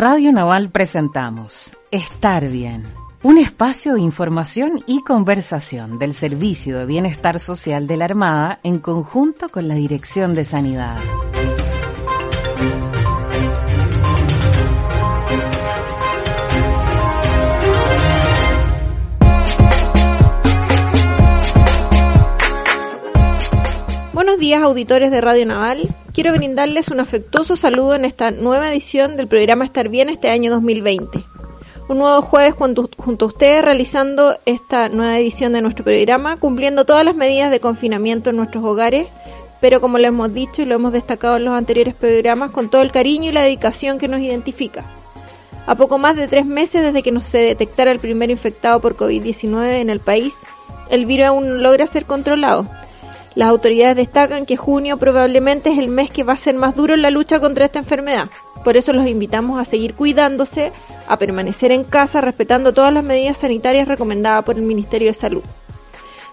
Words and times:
Radio 0.00 0.32
Naval 0.32 0.70
presentamos 0.70 1.76
Estar 1.90 2.48
Bien, 2.48 2.84
un 3.22 3.36
espacio 3.36 3.92
de 3.92 4.00
información 4.00 4.72
y 4.86 5.02
conversación 5.02 5.98
del 5.98 6.14
Servicio 6.14 6.78
de 6.78 6.86
Bienestar 6.86 7.38
Social 7.38 7.86
de 7.86 7.98
la 7.98 8.06
Armada 8.06 8.60
en 8.62 8.78
conjunto 8.78 9.50
con 9.50 9.68
la 9.68 9.74
Dirección 9.74 10.32
de 10.32 10.46
Sanidad. 10.46 10.96
Días 24.40 24.62
auditores 24.62 25.10
de 25.10 25.20
Radio 25.20 25.44
Naval. 25.44 25.94
Quiero 26.14 26.32
brindarles 26.32 26.88
un 26.88 26.98
afectuoso 26.98 27.56
saludo 27.56 27.94
en 27.94 28.06
esta 28.06 28.30
nueva 28.30 28.72
edición 28.72 29.18
del 29.18 29.28
programa 29.28 29.66
Estar 29.66 29.90
Bien 29.90 30.08
este 30.08 30.30
año 30.30 30.50
2020. 30.50 31.22
Un 31.90 31.98
nuevo 31.98 32.22
jueves 32.22 32.54
junto, 32.54 32.88
a 32.88 33.26
ustedes 33.26 33.62
realizando 33.62 34.38
esta 34.46 34.88
nueva 34.88 35.18
edición 35.18 35.52
de 35.52 35.60
nuestro 35.60 35.84
programa, 35.84 36.38
cumpliendo 36.38 36.86
todas 36.86 37.04
las 37.04 37.14
medidas 37.14 37.50
de 37.50 37.60
confinamiento 37.60 38.30
en 38.30 38.36
nuestros 38.36 38.64
hogares, 38.64 39.08
pero 39.60 39.82
como 39.82 39.98
lo 39.98 40.06
hemos 40.06 40.32
dicho 40.32 40.62
y 40.62 40.64
lo 40.64 40.76
hemos 40.76 40.94
destacado 40.94 41.36
en 41.36 41.44
los 41.44 41.54
anteriores 41.54 41.94
programas, 41.94 42.50
con 42.50 42.70
todo 42.70 42.80
el 42.80 42.92
cariño 42.92 43.28
y 43.28 43.32
la 43.32 43.42
dedicación 43.42 43.98
que 43.98 44.08
nos 44.08 44.20
identifica. 44.20 44.86
A 45.66 45.74
poco 45.74 45.98
más 45.98 46.16
de 46.16 46.28
tres 46.28 46.46
meses 46.46 46.82
desde 46.82 47.02
que 47.02 47.12
nos 47.12 47.24
se 47.24 47.38
detectara 47.38 47.92
el 47.92 48.00
primer 48.00 48.30
infectado 48.30 48.80
por 48.80 48.96
COVID-19 48.96 49.80
en 49.80 49.90
el 49.90 50.00
país, 50.00 50.32
el 50.88 51.04
virus 51.04 51.26
aún 51.26 51.62
logra 51.62 51.86
ser 51.86 52.06
controlado 52.06 52.66
las 53.34 53.48
autoridades 53.48 53.96
destacan 53.96 54.44
que 54.44 54.56
junio 54.56 54.96
probablemente 54.96 55.70
es 55.70 55.78
el 55.78 55.88
mes 55.88 56.10
que 56.10 56.24
va 56.24 56.32
a 56.32 56.36
ser 56.36 56.54
más 56.54 56.74
duro 56.74 56.94
en 56.94 57.02
la 57.02 57.10
lucha 57.10 57.38
contra 57.40 57.64
esta 57.64 57.78
enfermedad. 57.78 58.28
Por 58.64 58.76
eso 58.76 58.92
los 58.92 59.06
invitamos 59.06 59.60
a 59.60 59.64
seguir 59.64 59.94
cuidándose, 59.94 60.72
a 61.06 61.16
permanecer 61.16 61.72
en 61.72 61.84
casa 61.84 62.20
respetando 62.20 62.72
todas 62.72 62.92
las 62.92 63.04
medidas 63.04 63.38
sanitarias 63.38 63.88
recomendadas 63.88 64.44
por 64.44 64.56
el 64.56 64.62
Ministerio 64.62 65.08
de 65.08 65.14
Salud. 65.14 65.42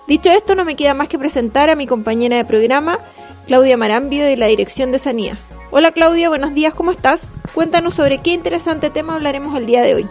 Dicho 0.07 0.29
esto, 0.31 0.55
no 0.55 0.65
me 0.65 0.75
queda 0.75 0.93
más 0.93 1.07
que 1.07 1.19
presentar 1.19 1.69
a 1.69 1.75
mi 1.75 1.85
compañera 1.85 2.37
de 2.37 2.45
programa, 2.45 2.99
Claudia 3.45 3.77
Marambio, 3.77 4.25
de 4.25 4.37
la 4.37 4.47
Dirección 4.47 4.91
de 4.91 4.99
Sanidad. 4.99 5.37
Hola 5.69 5.91
Claudia, 5.91 6.29
buenos 6.29 6.53
días, 6.53 6.73
¿cómo 6.73 6.91
estás? 6.91 7.29
Cuéntanos 7.53 7.93
sobre 7.93 8.19
qué 8.19 8.31
interesante 8.31 8.89
tema 8.89 9.15
hablaremos 9.15 9.55
el 9.55 9.65
día 9.65 9.81
de 9.81 9.95
hoy. 9.95 10.07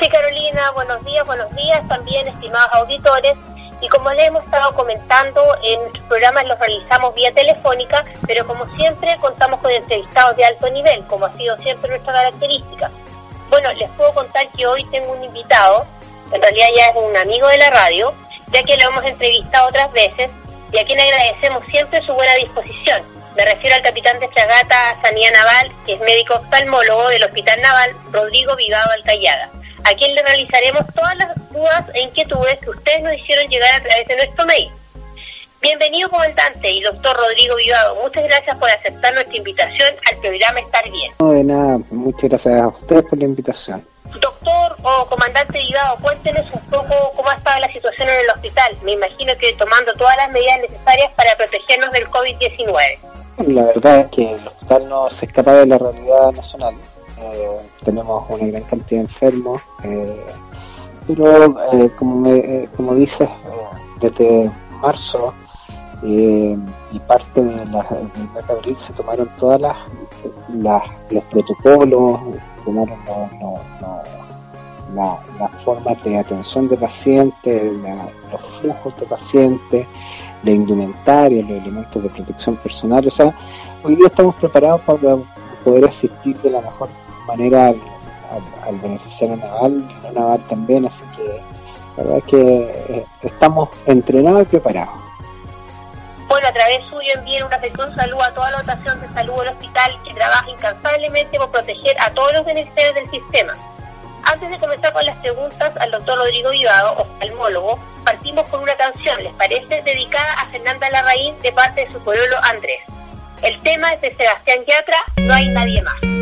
Sí, 0.00 0.08
Carolina, 0.08 0.70
buenos 0.74 1.04
días, 1.04 1.26
buenos 1.26 1.54
días 1.54 1.86
también, 1.88 2.26
estimados 2.26 2.70
auditores. 2.72 3.36
Y 3.84 3.88
como 3.88 4.10
les 4.14 4.28
hemos 4.28 4.42
estado 4.44 4.74
comentando, 4.74 5.44
en 5.62 5.78
nuestros 5.78 6.04
programas 6.06 6.46
los 6.46 6.58
realizamos 6.58 7.14
vía 7.14 7.30
telefónica, 7.34 8.02
pero 8.26 8.46
como 8.46 8.64
siempre 8.76 9.14
contamos 9.20 9.60
con 9.60 9.70
entrevistados 9.70 10.34
de 10.38 10.44
alto 10.46 10.70
nivel, 10.70 11.04
como 11.06 11.26
ha 11.26 11.36
sido 11.36 11.54
siempre 11.58 11.90
nuestra 11.90 12.14
característica. 12.14 12.90
Bueno, 13.50 13.70
les 13.74 13.90
puedo 13.90 14.14
contar 14.14 14.48
que 14.56 14.66
hoy 14.66 14.86
tengo 14.86 15.12
un 15.12 15.22
invitado, 15.22 15.84
en 16.32 16.40
realidad 16.40 16.68
ya 16.74 16.86
es 16.86 16.96
un 16.96 17.14
amigo 17.14 17.46
de 17.48 17.58
la 17.58 17.68
radio, 17.68 18.14
ya 18.52 18.62
que 18.62 18.74
lo 18.78 18.88
hemos 18.88 19.04
entrevistado 19.04 19.68
otras 19.68 19.92
veces 19.92 20.30
y 20.72 20.78
a 20.78 20.86
quien 20.86 20.98
agradecemos 20.98 21.62
siempre 21.66 22.00
su 22.00 22.14
buena 22.14 22.32
disposición. 22.36 23.02
Me 23.36 23.44
refiero 23.44 23.76
al 23.76 23.82
capitán 23.82 24.18
de 24.18 24.28
fragata 24.28 24.96
Sanía 25.02 25.30
Naval, 25.30 25.70
que 25.84 25.92
es 25.92 26.00
médico 26.00 26.36
oftalmólogo 26.36 27.08
del 27.08 27.24
Hospital 27.24 27.60
Naval 27.60 27.94
Rodrigo 28.12 28.56
Vigado 28.56 28.90
Alcayada 28.92 29.50
a 29.84 29.94
quien 29.94 30.14
le 30.14 30.22
realizaremos 30.22 30.82
todas 30.94 31.16
las 31.16 31.52
dudas 31.52 31.84
e 31.92 32.02
inquietudes 32.02 32.58
que 32.60 32.70
ustedes 32.70 33.02
nos 33.02 33.14
hicieron 33.14 33.48
llegar 33.48 33.74
a 33.74 33.82
través 33.82 34.08
de 34.08 34.16
nuestro 34.16 34.46
mail. 34.46 34.70
Bienvenido, 35.60 36.08
comandante 36.10 36.70
y 36.70 36.82
doctor 36.82 37.16
Rodrigo 37.16 37.56
Vivado. 37.56 37.94
Muchas 38.02 38.24
gracias 38.24 38.56
por 38.58 38.68
aceptar 38.68 39.14
nuestra 39.14 39.36
invitación 39.36 39.94
al 40.10 40.18
programa 40.18 40.60
Estar 40.60 40.90
Bien. 40.90 41.12
No, 41.18 41.30
de 41.32 41.44
nada, 41.44 41.78
muchas 41.90 42.30
gracias 42.30 42.60
a 42.60 42.68
ustedes 42.68 43.02
por 43.04 43.18
la 43.18 43.24
invitación. 43.24 43.86
Doctor 44.20 44.76
o 44.82 45.06
comandante 45.06 45.58
Vivado, 45.58 45.96
cuéntenos 46.00 46.46
un 46.52 46.60
poco 46.70 47.12
cómo 47.16 47.30
ha 47.30 47.34
estado 47.34 47.60
la 47.60 47.72
situación 47.72 48.08
en 48.08 48.20
el 48.20 48.30
hospital. 48.30 48.76
Me 48.82 48.92
imagino 48.92 49.32
que 49.38 49.52
tomando 49.54 49.92
todas 49.94 50.16
las 50.16 50.30
medidas 50.30 50.60
necesarias 50.60 51.10
para 51.16 51.36
protegernos 51.36 51.92
del 51.92 52.08
COVID-19. 52.08 52.98
La 53.48 53.62
verdad 53.64 54.00
es 54.00 54.06
que 54.08 54.34
el 54.34 54.46
hospital 54.46 54.88
no 54.88 55.10
se 55.10 55.26
escapa 55.26 55.52
de 55.54 55.66
la 55.66 55.78
realidad 55.78 56.32
nacional 56.32 56.74
eh, 57.18 57.60
tenemos 57.84 58.24
una 58.28 58.46
gran 58.46 58.62
cantidad 58.64 59.00
de 59.00 59.06
enfermos, 59.06 59.62
eh, 59.84 60.24
pero 61.06 61.60
eh, 61.72 61.90
como, 61.98 62.16
me, 62.20 62.68
como 62.76 62.94
dices, 62.94 63.28
desde 64.00 64.50
marzo 64.80 65.32
y 66.02 66.56
parte 67.06 67.42
de 67.42 67.64
la, 67.66 67.86
abril 68.48 68.76
se 68.86 68.92
tomaron 68.92 69.28
todas 69.38 69.60
las, 69.60 69.76
los 71.10 71.24
protocolos, 71.30 72.20
tomaron 72.64 72.98
las 74.94 75.50
formas 75.64 76.02
de 76.04 76.18
atención 76.18 76.68
de 76.68 76.76
pacientes, 76.76 77.72
los 78.30 78.60
flujos 78.60 79.00
de 79.00 79.06
pacientes, 79.06 79.86
la 80.42 80.50
indumentaria, 80.50 81.42
los 81.42 81.62
elementos 81.62 82.02
de 82.02 82.08
protección 82.10 82.56
personal. 82.56 83.06
O 83.06 83.10
sea, 83.10 83.34
hoy 83.82 83.96
día 83.96 84.08
estamos 84.08 84.34
preparados 84.36 84.82
para 84.82 85.16
poder 85.64 85.86
asistir 85.86 86.36
de 86.38 86.50
la 86.50 86.60
mejor 86.60 86.90
manera 87.26 87.68
al, 87.68 87.80
al, 88.66 88.78
beneficiario 88.80 89.36
naval 89.36 89.84
y 89.88 90.06
no 90.06 90.12
naval 90.12 90.44
también, 90.48 90.86
así 90.86 91.02
que 91.16 91.40
la 91.96 92.02
verdad 92.02 92.18
es 92.18 92.24
que 92.24 92.96
eh, 92.96 93.06
estamos 93.22 93.68
entrenados 93.86 94.42
y 94.42 94.46
preparados. 94.46 94.94
Bueno, 96.28 96.48
a 96.48 96.52
través 96.52 96.84
suyo 96.86 97.12
envíen 97.14 97.44
un 97.44 97.52
afectuoso 97.52 97.94
saludo 97.94 98.22
a 98.22 98.34
toda 98.34 98.50
la 98.50 98.58
dotación 98.58 99.00
de 99.00 99.08
salud 99.10 99.36
del 99.38 99.48
hospital 99.48 99.98
que 100.04 100.14
trabaja 100.14 100.50
incansablemente 100.50 101.38
por 101.38 101.50
proteger 101.50 101.96
a 102.00 102.10
todos 102.10 102.32
los 102.32 102.44
beneficiarios 102.44 102.94
del 102.94 103.10
sistema. 103.10 103.52
Antes 104.24 104.50
de 104.50 104.58
comenzar 104.58 104.92
con 104.92 105.04
las 105.04 105.16
preguntas 105.18 105.76
al 105.76 105.90
doctor 105.90 106.18
Rodrigo 106.18 106.50
Vivado, 106.50 106.96
oftalmólogo, 106.96 107.78
partimos 108.04 108.48
con 108.48 108.62
una 108.62 108.74
canción, 108.74 109.22
¿les 109.22 109.34
parece? 109.34 109.82
Dedicada 109.82 110.32
a 110.40 110.46
Fernanda 110.46 110.88
Larraín 110.90 111.34
de 111.42 111.52
parte 111.52 111.82
de 111.86 111.92
su 111.92 112.00
pueblo 112.00 112.36
Andrés. 112.42 112.80
El 113.42 113.60
tema 113.62 113.92
es 113.92 114.00
de 114.00 114.14
Sebastián 114.16 114.60
Yatra, 114.66 114.96
No 115.18 115.34
hay 115.34 115.48
nadie 115.48 115.82
más. 115.82 116.13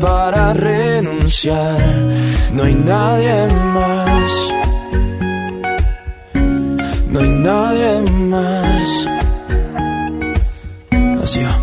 Para 0.00 0.52
renunciar, 0.52 1.80
no 2.52 2.64
hay 2.64 2.74
nadie 2.74 3.46
más, 3.72 4.52
no 7.06 7.20
hay 7.20 7.28
nadie 7.28 8.10
más. 8.10 9.08
Así 11.22 11.40
va. 11.44 11.56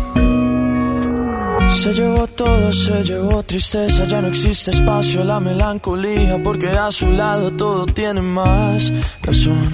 Se 1.70 1.92
llevó 1.92 2.26
todo, 2.28 2.72
se 2.72 3.04
llevó 3.04 3.42
tristeza, 3.42 4.04
ya 4.04 4.22
no 4.22 4.28
existe 4.28 4.70
espacio 4.70 5.22
la 5.22 5.38
melancolía, 5.38 6.42
porque 6.42 6.70
a 6.70 6.90
su 6.90 7.10
lado 7.10 7.50
todo 7.52 7.84
tiene 7.84 8.22
más 8.22 8.90
razón. 9.22 9.70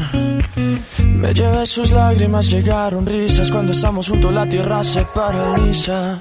Me 1.20 1.32
llevé 1.32 1.64
sus 1.66 1.92
lágrimas, 1.92 2.50
llegaron 2.50 3.06
risas, 3.06 3.48
cuando 3.50 3.72
estamos 3.72 4.08
juntos 4.08 4.32
la 4.34 4.48
tierra 4.48 4.82
se 4.82 5.02
paraliza, 5.14 6.20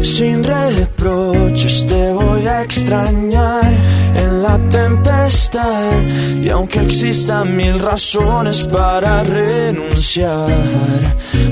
sin 0.00 0.44
reproches, 0.44 1.86
te 1.86 2.12
voy 2.12 2.46
a 2.46 2.62
extrañar 2.62 3.72
en 4.14 4.42
la 4.42 4.58
tempestad. 4.68 6.02
Y 6.42 6.48
aunque 6.48 6.80
existan 6.80 7.56
mil 7.56 7.78
razones 7.78 8.66
para 8.66 9.22
renunciar, 9.24 10.50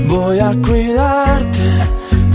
voy 0.07 0.39
a 0.39 0.51
cuidarte 0.61 1.99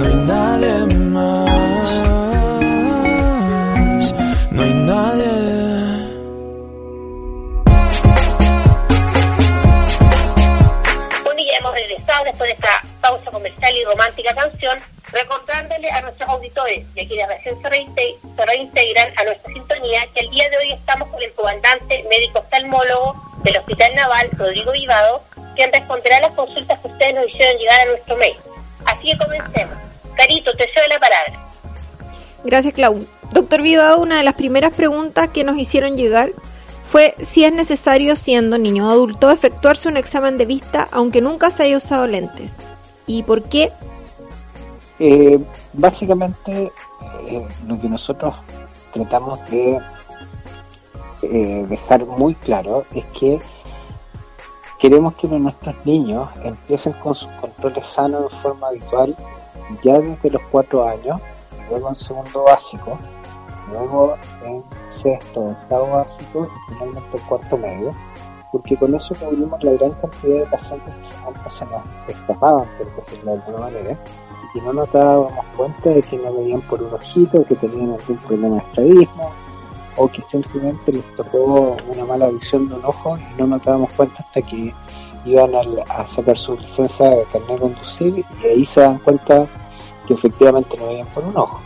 no 0.00 0.06
hay 0.06 0.14
nadie 0.14 0.94
más. 0.96 1.50
Hemos 11.58 11.74
regresado 11.74 12.24
después 12.24 12.48
de 12.48 12.54
esta 12.54 12.82
pausa 13.02 13.30
comercial 13.30 13.76
y 13.76 13.84
romántica 13.84 14.34
canción 14.34 14.78
recordándole 15.12 15.90
a 15.90 16.00
nuestros 16.00 16.28
auditores 16.30 16.86
y 16.94 17.00
a 17.00 17.06
quienes 17.08 17.28
recién 17.28 17.60
se, 17.60 17.68
reinte- 17.68 18.16
se 18.34 18.46
reintegran 18.46 19.12
a 19.18 19.24
nuestra 19.24 19.52
sintonía 19.52 20.06
que 20.14 20.20
el 20.20 20.30
día 20.30 20.48
de 20.48 20.56
hoy 20.56 20.72
estamos 20.72 21.08
con 21.08 21.20
el 21.22 21.30
comandante 21.34 22.02
médico 22.08 22.38
oftalmólogo 22.38 23.14
del 23.42 23.58
Hospital 23.58 23.94
Naval, 23.94 24.30
Rodrigo 24.38 24.72
Vivado, 24.72 25.22
quien 25.54 25.70
responderá 25.72 26.20
las 26.20 26.32
consultas 26.32 26.78
que 26.80 26.88
ustedes 26.88 27.14
nos 27.14 27.28
hicieron 27.28 27.58
llegar 27.58 27.80
a 27.80 27.84
nuestro 27.86 28.16
mail. 28.16 28.36
Así 28.86 29.10
que 29.12 29.18
comencemos. 29.18 29.76
Carito, 30.20 30.52
te 30.52 30.68
cedo 30.74 30.86
la 30.86 30.98
palabra. 30.98 31.48
Gracias, 32.44 32.74
Clau. 32.74 33.06
Doctor 33.32 33.62
Vivado, 33.62 33.98
una 34.00 34.18
de 34.18 34.22
las 34.22 34.34
primeras 34.34 34.76
preguntas 34.76 35.28
que 35.28 35.44
nos 35.44 35.56
hicieron 35.56 35.96
llegar 35.96 36.32
fue 36.90 37.14
si 37.22 37.44
es 37.44 37.54
necesario, 37.54 38.16
siendo 38.16 38.58
niño 38.58 38.88
o 38.88 38.90
adulto, 38.90 39.30
efectuarse 39.30 39.88
un 39.88 39.96
examen 39.96 40.36
de 40.36 40.44
vista 40.44 40.88
aunque 40.92 41.22
nunca 41.22 41.50
se 41.50 41.62
haya 41.62 41.78
usado 41.78 42.06
lentes. 42.06 42.54
¿Y 43.06 43.22
por 43.22 43.44
qué? 43.44 43.72
Eh, 44.98 45.38
básicamente, 45.72 46.70
eh, 47.26 47.46
lo 47.66 47.80
que 47.80 47.88
nosotros 47.88 48.34
tratamos 48.92 49.40
de 49.48 49.78
eh, 51.22 51.66
dejar 51.66 52.04
muy 52.04 52.34
claro 52.34 52.84
es 52.94 53.06
que 53.18 53.38
queremos 54.78 55.14
que 55.14 55.28
nuestros 55.28 55.74
niños 55.86 56.28
empiecen 56.44 56.92
con 56.94 57.14
sus 57.14 57.30
controles 57.40 57.84
sanos 57.94 58.30
de 58.30 58.38
forma 58.40 58.68
habitual 58.68 59.16
ya 59.82 60.00
desde 60.00 60.30
los 60.30 60.42
cuatro 60.50 60.86
años, 60.88 61.20
luego 61.70 61.88
en 61.88 61.94
segundo 61.94 62.44
básico, 62.44 62.98
luego 63.70 64.16
en 64.44 64.62
sexto, 65.02 65.40
octavo 65.40 65.90
básico 65.90 66.46
y 66.46 66.72
finalmente 66.74 67.16
en 67.16 67.22
cuarto 67.24 67.56
medio, 67.56 67.94
porque 68.52 68.76
con 68.76 68.94
eso 68.94 69.14
cubrimos 69.14 69.62
la 69.62 69.72
gran 69.72 69.92
cantidad 69.92 70.38
de 70.40 70.46
pacientes 70.46 70.94
que 70.94 71.28
antes 71.28 71.52
se 71.54 71.64
nos 71.66 71.82
escapaban, 72.08 72.66
por 72.78 72.96
decirlo 72.96 73.32
de 73.32 73.38
alguna 73.42 73.58
manera, 73.66 73.96
y 74.54 74.60
no 74.60 74.72
nos 74.72 74.92
dábamos 74.92 75.44
cuenta 75.56 75.90
de 75.90 76.02
que 76.02 76.16
no 76.16 76.34
veían 76.34 76.60
por 76.62 76.82
un 76.82 76.92
ojito, 76.92 77.44
que 77.44 77.54
tenían 77.54 77.92
algún 77.92 78.16
problema 78.26 78.56
de 78.56 78.62
estrabismo, 78.62 79.30
o 79.96 80.08
que 80.08 80.22
simplemente 80.22 80.92
les 80.92 81.04
tocó 81.16 81.76
una 81.94 82.04
mala 82.04 82.28
visión 82.28 82.68
de 82.68 82.74
un 82.74 82.84
ojo 82.84 83.16
y 83.18 83.40
no 83.40 83.46
nos 83.48 83.62
dábamos 83.62 83.92
cuenta 83.92 84.16
hasta 84.22 84.40
que 84.42 84.72
iban 85.26 85.54
al- 85.54 85.84
a, 85.88 86.06
sacar 86.08 86.38
su 86.38 86.56
licencia 86.56 87.10
de 87.10 87.24
carnet 87.32 87.48
de 87.50 87.58
conducir 87.58 88.24
y 88.42 88.46
ahí 88.46 88.66
se 88.66 88.80
dan 88.80 88.98
cuenta 89.00 89.46
que 90.10 90.14
efectivamente 90.14 90.76
no 90.76 90.88
veían 90.88 91.06
por 91.14 91.22
un 91.22 91.36
ojo. 91.36 91.60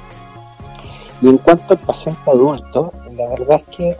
Y 1.22 1.28
en 1.28 1.38
cuanto 1.38 1.72
al 1.72 1.78
paciente 1.78 2.30
adulto, 2.30 2.92
la 3.16 3.28
verdad 3.30 3.62
es 3.66 3.76
que 3.76 3.96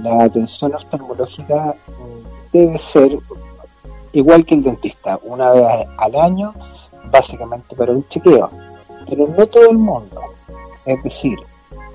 la 0.00 0.22
atención 0.22 0.72
oftalmológica 0.72 1.74
mm, 1.88 2.52
debe 2.52 2.78
ser 2.78 3.18
igual 4.12 4.46
que 4.46 4.54
el 4.54 4.62
dentista, 4.62 5.18
una 5.24 5.50
vez 5.50 5.64
al 5.96 6.14
año, 6.14 6.54
básicamente 7.10 7.74
para 7.74 7.90
un 7.90 8.06
chequeo. 8.08 8.50
Pero 9.08 9.26
no 9.36 9.46
todo 9.48 9.68
el 9.70 9.78
mundo. 9.78 10.20
Es 10.86 11.02
decir, 11.02 11.36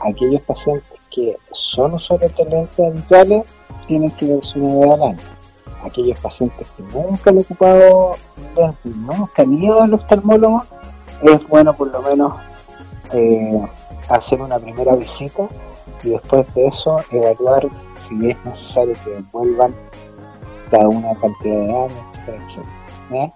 aquellos 0.02 0.42
pacientes 0.42 1.00
que 1.10 1.38
son 1.54 1.94
usuarios 1.94 2.36
de 2.36 2.46
lentes 2.46 2.86
habituales 2.86 3.46
tienen 3.88 4.12
que 4.12 4.26
verse 4.26 4.60
una 4.60 4.80
vez 4.80 4.94
al 4.94 5.04
año. 5.04 5.18
Aquellos 5.86 6.20
pacientes 6.20 6.68
que 6.76 6.84
nunca 6.84 7.30
han 7.30 7.38
ocupado 7.38 8.12
lentes, 8.58 8.94
nunca 8.94 9.44
han 9.44 9.54
ido 9.54 9.82
al 9.82 9.94
oftalmólogo, 9.94 10.66
es 11.22 11.48
bueno 11.48 11.74
por 11.76 11.92
lo 11.92 12.02
menos 12.02 12.34
eh, 13.14 13.62
hacer 14.10 14.42
una 14.42 14.60
primera 14.60 14.96
visita 14.96 15.48
y 16.04 16.10
después 16.10 16.46
de 16.54 16.68
eso 16.68 16.98
evaluar 17.12 17.68
si 17.96 18.30
es 18.30 18.46
necesario 18.46 18.94
que 19.04 19.24
vuelvan 19.32 19.74
cada 20.70 20.88
una 20.88 21.16
cantidad 21.16 21.56
de 21.56 21.74
años, 21.74 21.94
etcétera. 22.14 22.68
¿eh? 23.12 23.32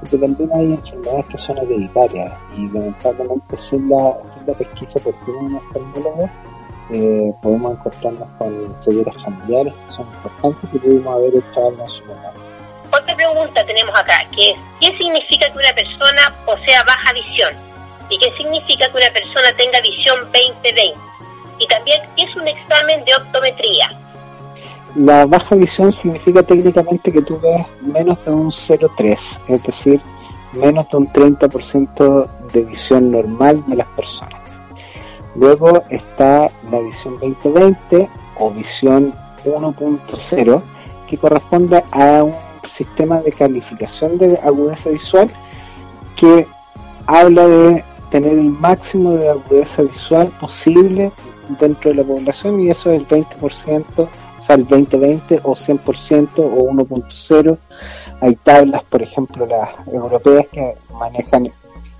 Porque 0.00 0.18
también 0.18 0.52
hay 0.52 0.72
enfermedades 0.72 1.26
que 1.26 1.38
son 1.38 1.58
hereditarias 1.58 2.32
y 2.56 2.68
lamentablemente 2.68 3.56
sin 3.58 3.88
la, 3.88 4.16
sin 4.22 4.46
la 4.46 4.54
pesquisa 4.54 4.98
por 5.00 5.14
fin 5.24 5.34
un 5.34 5.56
oftalmólogo 5.56 6.28
eh, 6.90 7.34
podemos 7.42 7.72
encontrarnos 7.72 8.28
con 8.38 8.74
cegueras 8.84 9.16
familiares 9.22 9.74
que 9.74 9.92
son 9.94 10.06
importantes 10.06 10.70
que 10.70 10.78
pudimos 10.78 11.14
haber 11.14 11.36
hecho 11.36 11.68
en 11.68 11.88
su 11.88 12.04
momento. 12.04 12.45
Otra 12.92 13.16
pregunta 13.16 13.64
tenemos 13.64 13.98
acá, 13.98 14.24
que 14.34 14.50
es, 14.50 14.56
¿qué 14.80 14.96
significa 14.96 15.50
que 15.50 15.58
una 15.58 15.72
persona 15.74 16.34
posea 16.44 16.82
baja 16.84 17.12
visión? 17.12 17.54
¿Y 18.08 18.18
qué 18.18 18.32
significa 18.36 18.88
que 18.88 18.96
una 18.98 19.10
persona 19.10 19.52
tenga 19.56 19.80
visión 19.80 20.18
20-20? 20.32 20.94
Y 21.58 21.66
también, 21.66 22.02
¿qué 22.16 22.24
es 22.24 22.36
un 22.36 22.46
examen 22.46 23.04
de 23.04 23.14
optometría? 23.14 23.90
La 24.94 25.26
baja 25.26 25.54
visión 25.56 25.92
significa 25.92 26.42
técnicamente 26.42 27.12
que 27.12 27.22
tú 27.22 27.38
ves 27.40 27.66
menos 27.82 28.22
de 28.24 28.30
un 28.30 28.50
0,3, 28.50 29.18
es 29.48 29.62
decir, 29.62 30.00
menos 30.52 30.88
de 30.88 30.96
un 30.96 31.12
30% 31.12 32.28
de 32.52 32.64
visión 32.64 33.10
normal 33.10 33.62
de 33.66 33.76
las 33.76 33.86
personas. 33.88 34.40
Luego 35.34 35.84
está 35.90 36.50
la 36.70 36.80
visión 36.80 37.18
2020 37.20 38.08
o 38.38 38.50
visión 38.50 39.14
1.0, 39.44 40.62
que 41.08 41.18
corresponde 41.18 41.84
a 41.92 42.22
un 42.22 42.34
sistema 42.66 43.20
de 43.20 43.32
calificación 43.32 44.18
de 44.18 44.38
agudeza 44.38 44.90
visual 44.90 45.28
que 46.16 46.46
habla 47.06 47.46
de 47.46 47.84
tener 48.10 48.32
el 48.32 48.50
máximo 48.50 49.12
de 49.12 49.30
agudeza 49.30 49.82
visual 49.82 50.28
posible 50.40 51.12
dentro 51.60 51.90
de 51.90 51.96
la 51.96 52.04
población 52.04 52.60
y 52.60 52.70
eso 52.70 52.90
es 52.90 53.00
el 53.00 53.08
20%, 53.08 53.84
o 53.98 54.42
sea, 54.42 54.56
el 54.56 54.66
2020 54.66 55.40
o 55.42 55.54
100% 55.54 56.28
o 56.38 56.70
1.0. 56.70 57.58
Hay 58.20 58.34
tablas, 58.36 58.82
por 58.84 59.02
ejemplo, 59.02 59.46
las 59.46 59.68
europeas 59.88 60.46
que 60.52 60.74
manejan 60.92 61.52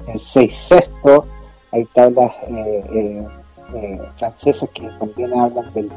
el 0.06 0.18
6 0.20 0.56
sexto, 0.56 1.26
hay 1.72 1.84
tablas 1.86 2.32
eh, 2.48 2.84
eh, 2.92 3.26
eh, 3.74 4.00
francesas 4.18 4.68
que 4.72 4.88
también 4.98 5.38
hablan 5.38 5.72
del 5.74 5.90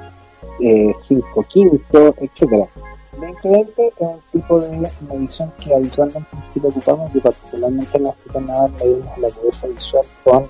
5 1.00 1.44
quinto, 1.44 2.16
etcétera. 2.18 2.68
2020 3.14 3.88
es 3.88 3.94
un 4.00 4.20
tipo 4.32 4.60
de 4.60 4.92
medición 5.10 5.52
que 5.64 5.74
habitualmente 5.74 6.30
lo 6.56 6.70
ocupamos 6.70 7.14
y 7.16 7.20
particularmente 7.20 7.98
en 7.98 8.04
la 8.04 8.10
hospital 8.10 8.46
naval 8.46 8.72
medimos 8.80 9.18
la 9.18 9.28
agudeza 9.28 9.68
visual 9.68 10.06
con 10.24 10.48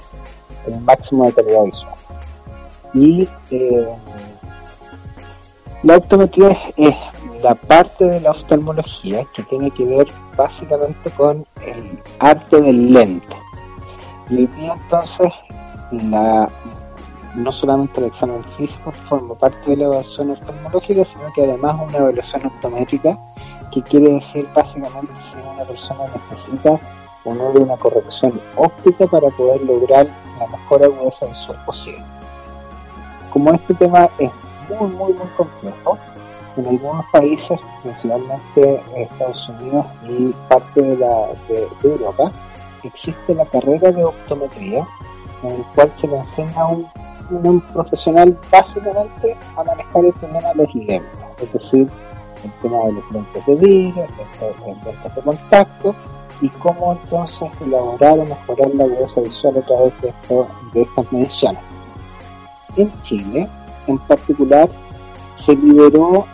el 0.67 0.79
máximo 0.81 1.25
de 1.25 1.33
calidad 1.33 1.63
visual. 1.63 1.95
Y 2.93 3.29
eh, 3.51 3.87
la 5.83 5.97
optometría 5.97 6.57
es, 6.75 6.95
la 7.41 7.55
parte 7.55 8.03
de 8.03 8.19
la 8.19 8.31
oftalmología 8.31 9.25
que 9.33 9.43
tiene 9.43 9.71
que 9.71 9.85
ver 9.85 10.07
básicamente 10.35 11.09
con 11.11 11.45
el 11.65 11.99
arte 12.19 12.59
del 12.61 12.91
lente. 12.91 13.35
Y 14.29 14.47
entonces 14.61 15.31
la, 15.91 16.49
no 17.35 17.51
solamente 17.51 17.99
el 17.99 18.07
examen 18.07 18.43
físico 18.57 18.91
forma 18.91 19.35
parte 19.35 19.69
de 19.69 19.77
la 19.77 19.85
evaluación 19.85 20.31
oftalmológica, 20.31 21.05
sino 21.05 21.31
que 21.33 21.43
además 21.43 21.75
una 21.87 21.97
evaluación 21.97 22.45
optométrica, 22.45 23.17
que 23.71 23.81
quiere 23.83 24.13
decir 24.13 24.47
básicamente 24.53 25.13
si 25.21 25.37
una 25.37 25.63
persona 25.63 26.05
necesita 26.29 26.79
o 27.23 27.33
no 27.33 27.51
de 27.51 27.59
una 27.59 27.77
corrección 27.77 28.39
óptica 28.55 29.05
para 29.07 29.29
poder 29.29 29.61
lograr 29.63 30.07
la 30.39 30.47
mejor 30.47 30.83
agudeza 30.83 31.25
visual 31.25 31.59
posible. 31.65 32.03
Como 33.31 33.51
este 33.51 33.73
tema 33.75 34.09
es 34.17 34.31
muy, 34.69 34.89
muy, 34.89 35.13
muy 35.13 35.27
complejo, 35.37 35.97
en 36.57 36.67
algunos 36.67 37.05
países, 37.11 37.59
principalmente 37.83 38.83
Estados 38.95 39.49
Unidos 39.49 39.85
y 40.07 40.33
parte 40.47 40.81
de, 40.81 40.97
la, 40.97 41.27
de 41.47 41.67
Europa, 41.83 42.31
existe 42.83 43.33
la 43.33 43.45
carrera 43.45 43.91
de 43.91 44.03
optometría, 44.03 44.85
en 45.43 45.51
el 45.51 45.63
cual 45.75 45.91
se 45.95 46.07
le 46.07 46.17
enseña 46.17 46.61
a 46.61 46.67
un 46.67 46.87
un 47.29 47.61
profesional 47.73 48.37
básicamente 48.51 49.37
a 49.55 49.63
manejar 49.63 50.05
el 50.05 50.13
problema 50.13 50.49
de 50.49 50.55
los 50.55 50.75
lentes, 50.75 51.09
es 51.41 51.53
decir, 51.53 51.89
el 52.43 52.51
tema 52.61 52.85
de 52.85 52.93
los 52.93 53.11
lentes 53.11 53.45
de 53.45 53.55
vidrio, 53.55 54.07
los 54.41 54.67
lentes 54.85 55.15
de 55.15 55.21
contacto 55.21 55.95
y 56.41 56.49
cómo 56.49 56.93
entonces 57.03 57.49
elaborar 57.61 58.19
o 58.19 58.25
mejorar 58.25 58.69
la 58.75 58.83
agudeza 58.85 59.21
visual 59.21 59.57
a 59.57 59.61
través 59.61 59.93
de, 60.01 60.13
de 60.73 60.81
estas 60.81 61.11
mediciones. 61.11 61.61
En 62.77 62.91
Chile, 63.03 63.47
en 63.87 63.97
particular, 63.99 64.69
se 65.35 65.55
liberó 65.55 66.25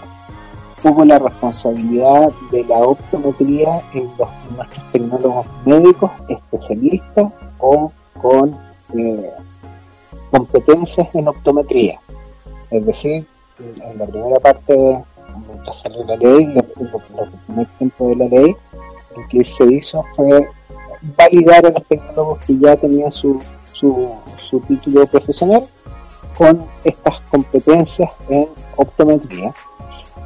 poco 0.84 1.04
la 1.06 1.18
responsabilidad 1.18 2.32
de 2.52 2.64
la 2.66 2.78
optometría 2.78 3.82
en 3.94 4.12
nuestros 4.56 4.92
tecnólogos 4.92 5.48
médicos 5.66 6.12
especialistas 6.28 7.32
o 7.58 7.92
con 8.22 8.56
eh, 8.96 9.32
competencias 10.32 11.08
en 11.14 11.28
optometría. 11.28 12.00
Es 12.72 12.86
decir, 12.86 13.26
en 13.60 13.98
la 13.98 14.06
primera 14.06 14.40
parte, 14.40 15.04
mientras 15.48 15.80
salió 15.80 16.04
la 16.06 16.16
ley, 16.18 16.54
el 16.56 16.64
primer 17.46 17.68
tiempo 17.78 18.10
de 18.10 18.16
la 18.16 18.26
ley, 18.26 18.56
lo 19.16 19.28
que 19.30 19.46
se 19.46 19.64
hizo 19.74 20.04
fue 20.16 20.48
validar 21.18 21.66
a 21.66 21.70
los 21.70 21.86
tecnólogos 21.86 22.40
que 22.46 22.58
ya 22.58 22.76
tenían 22.76 23.12
su, 23.12 23.40
su, 23.74 24.10
su 24.38 24.60
título 24.62 25.06
profesional 25.08 25.64
con 26.38 26.66
estas 26.84 27.22
competencias 27.32 28.12
en 28.30 28.48
optometría. 28.76 29.54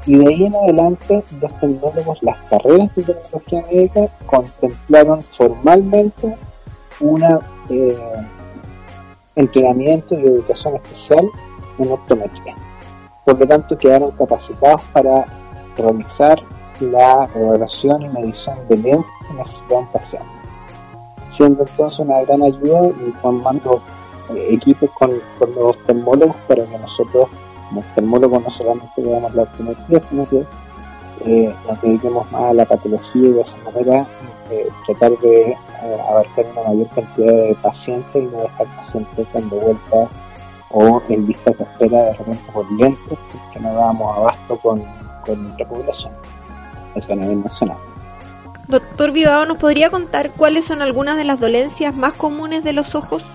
Y 0.05 0.15
de 0.17 0.27
ahí 0.27 0.45
en 0.45 0.55
adelante, 0.55 1.23
los 1.39 1.59
tecnólogos, 1.59 2.23
las 2.23 2.37
carreras 2.49 2.89
de 2.95 3.03
tecnología 3.03 3.65
médica, 3.71 4.07
contemplaron 4.25 5.21
formalmente 5.37 6.35
una 6.99 7.39
eh, 7.69 7.95
entrenamiento 9.39 10.15
y 10.15 10.25
educación 10.25 10.75
especial 10.75 11.29
en 11.77 11.91
optometría. 11.91 12.55
Por 13.25 13.39
lo 13.39 13.47
tanto, 13.47 13.77
quedaron 13.77 14.11
capacitados 14.11 14.81
para 14.93 15.25
realizar 15.77 16.41
la 16.81 17.29
evaluación 17.35 18.01
y 18.01 18.09
medición 18.09 18.57
de 18.67 18.77
lentes 18.77 19.11
que 19.27 19.33
necesitaban 19.33 19.91
paciente. 19.91 20.27
Siendo 21.31 21.63
entonces 21.63 21.99
una 21.99 22.21
gran 22.21 22.43
ayuda 22.43 22.87
y 22.87 23.11
formando 23.21 23.81
eh, 24.35 24.47
equipos 24.51 24.89
con, 24.91 25.11
con, 25.37 25.53
los 25.55 25.75
oftalmólogos 25.75 26.35
para 26.47 26.65
que 26.65 26.77
nosotros, 26.77 27.29
como 27.67 27.81
oftalmólogos, 27.81 28.43
no 28.43 28.51
solamente 28.51 29.01
veamos 29.01 29.35
la 29.35 29.43
optometría, 29.43 30.01
sino 30.09 30.29
que 30.29 30.45
eh, 31.25 31.53
nos 31.67 31.81
dediquemos 31.81 32.31
más 32.31 32.43
a 32.43 32.53
la 32.53 32.65
patología 32.65 33.29
y 33.29 33.31
de 33.31 33.41
esa 33.41 33.57
manera 33.65 34.07
eh, 34.49 34.69
tratar 34.85 35.17
de 35.19 35.51
eh, 35.51 35.57
abarcar 36.09 36.45
una 36.53 36.69
mayor 36.69 36.87
cantidad 36.95 37.33
de 37.33 37.57
pacientes 37.61 38.23
y 38.23 38.25
no 38.25 38.41
dejar 38.41 38.67
pacientes 38.77 39.27
dando 39.33 39.55
vueltas 39.57 40.09
o 40.71 41.01
en 41.09 41.27
lista 41.27 41.51
de 41.51 41.63
espera 41.63 42.03
de 42.03 42.13
repente 42.13 42.43
por 42.53 42.71
lentes 42.71 43.17
que 43.53 43.59
no 43.59 43.73
damos 43.73 44.17
abasto 44.17 44.57
con, 44.57 44.83
con 45.25 45.43
nuestra 45.43 45.67
población. 45.67 46.11
Eso 46.95 47.13
a 47.13 47.15
nivel 47.15 47.43
nacional. 47.43 47.77
Doctor 48.67 49.11
Vivao, 49.11 49.45
¿nos 49.45 49.57
podría 49.57 49.89
contar 49.89 50.31
cuáles 50.31 50.65
son 50.65 50.81
algunas 50.81 51.17
de 51.17 51.23
las 51.23 51.39
dolencias 51.39 51.95
más 51.95 52.13
comunes 52.13 52.63
de 52.63 52.73
los 52.73 52.93
ojos? 52.93 53.25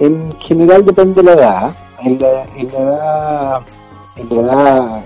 En 0.00 0.34
general 0.40 0.84
depende 0.84 1.22
de 1.22 1.22
la 1.22 1.32
edad. 1.32 1.74
En 2.00 2.20
la, 2.20 2.44
en 2.56 2.68
la 2.68 2.78
edad, 2.78 3.60
en 4.16 4.28
la 4.28 4.42
edad 4.42 5.02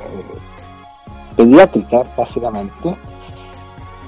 pediátrica, 1.37 2.05
básicamente, 2.17 2.97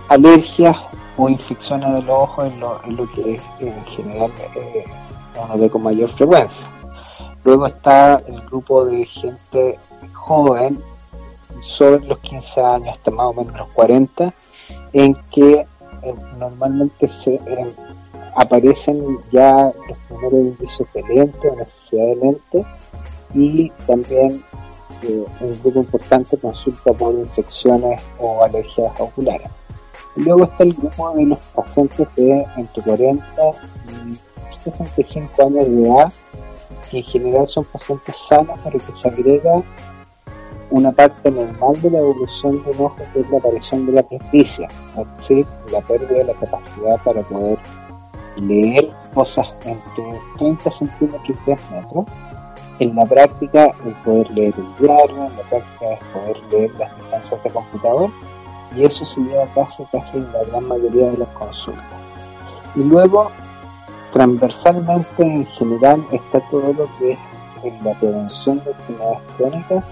alergias 0.08 0.76
o 1.16 1.28
infecciones 1.28 1.92
de 1.94 2.02
los 2.02 2.10
ojos 2.10 2.46
es 2.46 2.56
lo, 2.58 2.80
es 3.26 3.42
que 3.58 3.68
en 3.68 3.84
general 3.86 4.32
eh, 4.56 4.84
uno 5.44 5.58
ve 5.58 5.70
con 5.70 5.82
mayor 5.82 6.10
frecuencia. 6.10 6.66
Luego 7.44 7.66
está 7.66 8.22
el 8.26 8.40
grupo 8.42 8.84
de 8.84 9.04
gente 9.06 9.78
joven, 10.12 10.82
sobre 11.60 12.06
los 12.06 12.18
15 12.20 12.60
años 12.60 12.88
hasta 12.88 13.10
más 13.10 13.26
o 13.26 13.32
menos 13.34 13.56
los 13.56 13.68
40, 13.68 14.32
en 14.92 15.14
que 15.30 15.66
eh, 16.02 16.14
normalmente 16.38 17.08
se 17.08 17.34
eh, 17.34 17.74
aparecen 18.36 19.18
ya 19.32 19.72
los 19.88 19.98
primeros 20.08 20.32
indicios 20.32 20.88
de 20.94 21.02
lente 21.02 21.48
o 21.48 21.56
necesidad 21.56 22.06
de 22.06 22.16
lente 22.16 22.64
y 23.34 23.70
también 23.86 24.44
un 25.02 25.58
grupo 25.62 25.80
importante 25.80 26.36
consulta 26.36 26.92
por 26.92 27.14
infecciones 27.14 28.02
o 28.18 28.42
alergias 28.42 28.92
oculares. 29.00 29.48
Luego 30.16 30.44
está 30.44 30.64
el 30.64 30.74
grupo 30.74 31.14
de 31.14 31.26
los 31.26 31.38
pacientes 31.54 32.08
de 32.16 32.46
entre 32.56 32.82
40 32.82 33.24
y 34.66 34.70
65 34.70 35.42
años 35.46 35.68
de 35.68 35.82
edad, 35.82 36.12
que 36.90 36.98
en 36.98 37.04
general 37.04 37.46
son 37.46 37.64
pacientes 37.64 38.16
sanos, 38.28 38.58
pero 38.64 38.78
que 38.78 38.92
se 38.94 39.08
agrega 39.08 39.62
una 40.70 40.92
parte 40.92 41.30
normal 41.30 41.80
de 41.80 41.90
la 41.90 41.98
evolución 41.98 42.62
de 42.64 42.70
un 42.70 42.86
ojo, 42.86 42.96
que 43.12 43.20
es 43.20 43.30
la 43.30 43.38
aparición 43.38 43.86
de 43.86 43.92
la 43.92 44.02
presbicia, 44.02 44.68
es 44.98 45.16
decir, 45.18 45.46
la 45.72 45.80
pérdida 45.82 46.18
de 46.18 46.24
la 46.24 46.34
capacidad 46.34 47.02
para 47.04 47.22
poder 47.22 47.58
leer 48.36 48.90
cosas 49.14 49.48
entre 49.64 50.20
30 50.38 50.70
centímetros 50.70 51.28
y 51.28 51.32
3 51.44 51.70
metros. 51.70 52.04
En 52.80 52.94
la 52.94 53.04
práctica, 53.04 53.72
el 53.84 53.92
poder 54.04 54.30
leer 54.30 54.54
un 54.56 54.72
diario, 54.78 55.16
en 55.16 55.36
la 55.36 55.42
práctica 55.50 55.92
es 55.94 56.00
poder 56.12 56.36
leer 56.50 56.70
las 56.78 56.90
instancias 56.98 57.42
de 57.42 57.50
computador, 57.50 58.10
y 58.76 58.84
eso 58.84 59.04
se 59.04 59.20
lleva 59.20 59.46
casi, 59.54 59.84
casi 59.86 60.18
en 60.18 60.32
la 60.32 60.44
gran 60.44 60.68
mayoría 60.68 61.10
de 61.10 61.18
las 61.18 61.28
consultas. 61.30 61.84
Y 62.76 62.80
luego, 62.80 63.32
transversalmente 64.12 65.22
en 65.22 65.46
general, 65.46 66.06
está 66.12 66.40
todo 66.50 66.72
lo 66.72 66.88
que 66.98 67.12
es 67.12 67.18
en 67.64 67.84
la 67.84 67.94
prevención 67.94 68.62
de 68.62 68.70
enfermedades 68.70 69.20
crónicas 69.36 69.84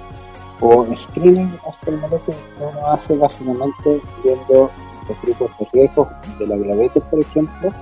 o 0.61 0.87
screening 0.97 1.59
oftalmológico 1.65 2.33
que 2.57 2.65
uno 2.65 2.87
hace 2.87 3.17
básicamente 3.17 4.01
viendo 4.23 4.71
los 5.09 5.23
grupos 5.23 5.51
de 5.59 5.69
riesgo 5.73 6.09
de 6.39 6.47
la 6.47 6.57
diabetes, 6.57 7.03
por 7.11 7.21
ejemplo, 7.21 7.73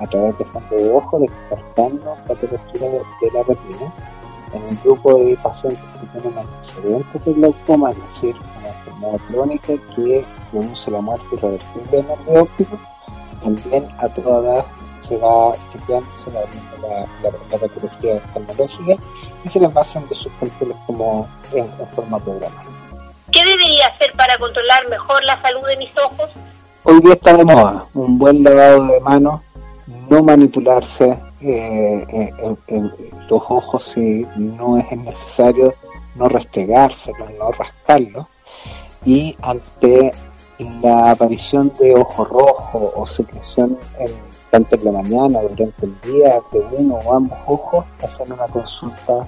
a 0.00 0.06
través 0.06 0.38
de 0.38 0.44
fondo 0.46 0.76
de 0.76 0.92
ojo, 0.92 1.18
descartando 1.18 2.16
patología 2.28 2.88
de, 2.88 2.98
de 2.98 3.30
la 3.32 3.42
retina, 3.42 3.92
en 4.52 4.62
un 4.62 4.80
grupo 4.82 5.14
de 5.18 5.36
pacientes 5.36 5.80
que 6.00 6.20
tienen 6.20 6.38
antecedentes 6.38 7.24
de 7.24 7.32
glaucoma, 7.32 7.90
es 7.90 7.96
decir, 8.12 8.36
una 8.58 8.68
enfermedad 8.68 9.20
crónica 9.28 9.72
que 9.94 10.24
produce 10.50 10.90
la 10.90 11.00
muerte 11.00 11.26
irreversible 11.32 11.90
del 11.90 12.06
nervio 12.06 12.42
óptico, 12.42 12.78
también 13.42 13.88
a 13.98 14.08
toda 14.08 14.40
edad 14.40 14.64
se 15.06 15.16
va 15.18 15.52
chequeando, 15.72 16.08
se 16.24 16.30
va 16.30 16.40
la, 16.82 17.00
la, 17.22 17.36
la 17.50 17.58
patología 17.58 18.16
oftalmológica 18.16 19.02
y 19.44 19.48
se 19.48 19.60
les 19.60 19.76
va 19.76 19.82
haciendo 19.82 20.14
sus 20.14 20.32
controles 20.40 20.76
como 20.86 21.28
en, 21.52 21.64
en 21.64 21.86
forma 21.94 22.18
programada. 22.18 22.64
¿Qué 23.30 23.44
debería 23.44 23.86
hacer 23.88 24.12
para 24.16 24.38
controlar 24.38 24.88
mejor 24.88 25.24
la 25.24 25.40
salud 25.42 25.66
de 25.66 25.76
mis 25.76 25.90
ojos? 25.98 26.30
Hoy 26.84 27.00
día 27.00 27.14
está 27.14 27.36
de 27.36 27.44
moda 27.44 27.86
un 27.94 28.18
buen 28.18 28.42
lavado 28.42 28.86
de 28.86 29.00
manos, 29.00 29.40
no 30.08 30.22
manipularse 30.22 31.18
eh, 31.46 32.32
los 33.28 33.42
ojos 33.48 33.84
si 33.94 34.26
no 34.36 34.78
es 34.78 34.90
necesario, 34.96 35.74
no 36.14 36.28
restregárselos, 36.28 37.30
no 37.38 37.50
rascarlos 37.52 38.26
y 39.04 39.36
ante 39.42 40.12
la 40.82 41.12
aparición 41.12 41.72
de 41.78 41.94
ojo 41.94 42.24
rojo 42.24 42.92
o 42.96 43.06
secreción 43.06 43.78
en, 43.98 44.08
tanto 44.50 44.76
en 44.76 44.84
la 44.84 44.92
mañana 44.92 45.40
durante 45.42 45.86
el 45.86 46.00
día 46.00 46.40
de 46.52 46.60
uno 46.72 46.96
o 47.04 47.14
ambos 47.14 47.38
ojos, 47.46 47.84
hacer 48.02 48.32
una 48.32 48.46
consulta 48.46 49.26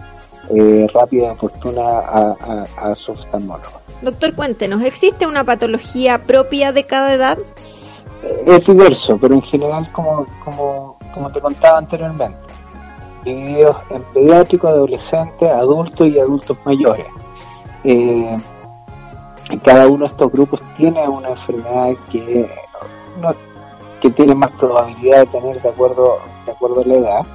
eh, 0.50 0.86
rápida 0.94 1.26
y 1.26 1.30
oportuna 1.30 1.82
a, 1.82 2.36
a, 2.40 2.90
a 2.90 2.94
su 2.94 3.12
oftalmólogo. 3.12 3.80
Doctor, 4.00 4.34
cuéntenos, 4.34 4.82
¿existe 4.82 5.26
una 5.26 5.44
patología 5.44 6.18
propia 6.18 6.72
de 6.72 6.84
cada 6.84 7.12
edad? 7.12 7.38
Es 8.46 8.66
diverso, 8.66 9.18
pero 9.20 9.34
en 9.34 9.42
general, 9.42 9.90
como, 9.92 10.26
como, 10.44 10.97
como 11.18 11.30
te 11.30 11.40
contaba 11.40 11.78
anteriormente, 11.78 12.38
divididos 13.24 13.76
en 13.90 14.02
pediátricos, 14.14 14.70
adolescentes, 14.70 15.50
adultos 15.50 16.06
y 16.06 16.16
adultos 16.16 16.56
mayores. 16.64 17.06
Eh, 17.82 18.38
cada 19.64 19.88
uno 19.88 20.04
de 20.04 20.12
estos 20.12 20.30
grupos 20.30 20.62
tiene 20.76 21.08
una 21.08 21.30
enfermedad 21.30 21.94
que, 22.12 22.48
que 24.00 24.10
tiene 24.10 24.36
más 24.36 24.52
probabilidad 24.52 25.20
de 25.20 25.26
tener 25.26 25.60
de 25.60 25.68
acuerdo, 25.68 26.20
de 26.46 26.52
acuerdo 26.52 26.82
a 26.82 26.84
la 26.84 26.94
edad, 26.94 27.26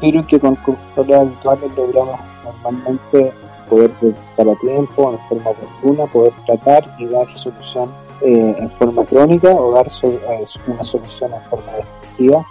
pero 0.00 0.24
que 0.24 0.38
con 0.38 0.54
controles 0.54 1.18
habituales 1.18 1.70
logramos 1.76 2.20
normalmente 2.44 3.32
poder 3.68 3.90
detectar 4.00 4.48
a 4.48 4.54
tiempo, 4.60 5.12
en 5.12 5.18
forma 5.28 5.50
oportuna, 5.50 6.06
poder 6.06 6.32
tratar 6.46 6.88
y 6.98 7.06
dar 7.06 7.26
solución 7.36 7.90
eh, 8.20 8.54
en 8.56 8.70
forma 8.78 9.04
crónica 9.04 9.48
o 9.48 9.72
dar 9.72 9.88
eh, 10.04 10.44
una 10.68 10.84
solución 10.84 11.32
en 11.34 11.50
forma 11.50 11.72
definitiva 11.72 12.46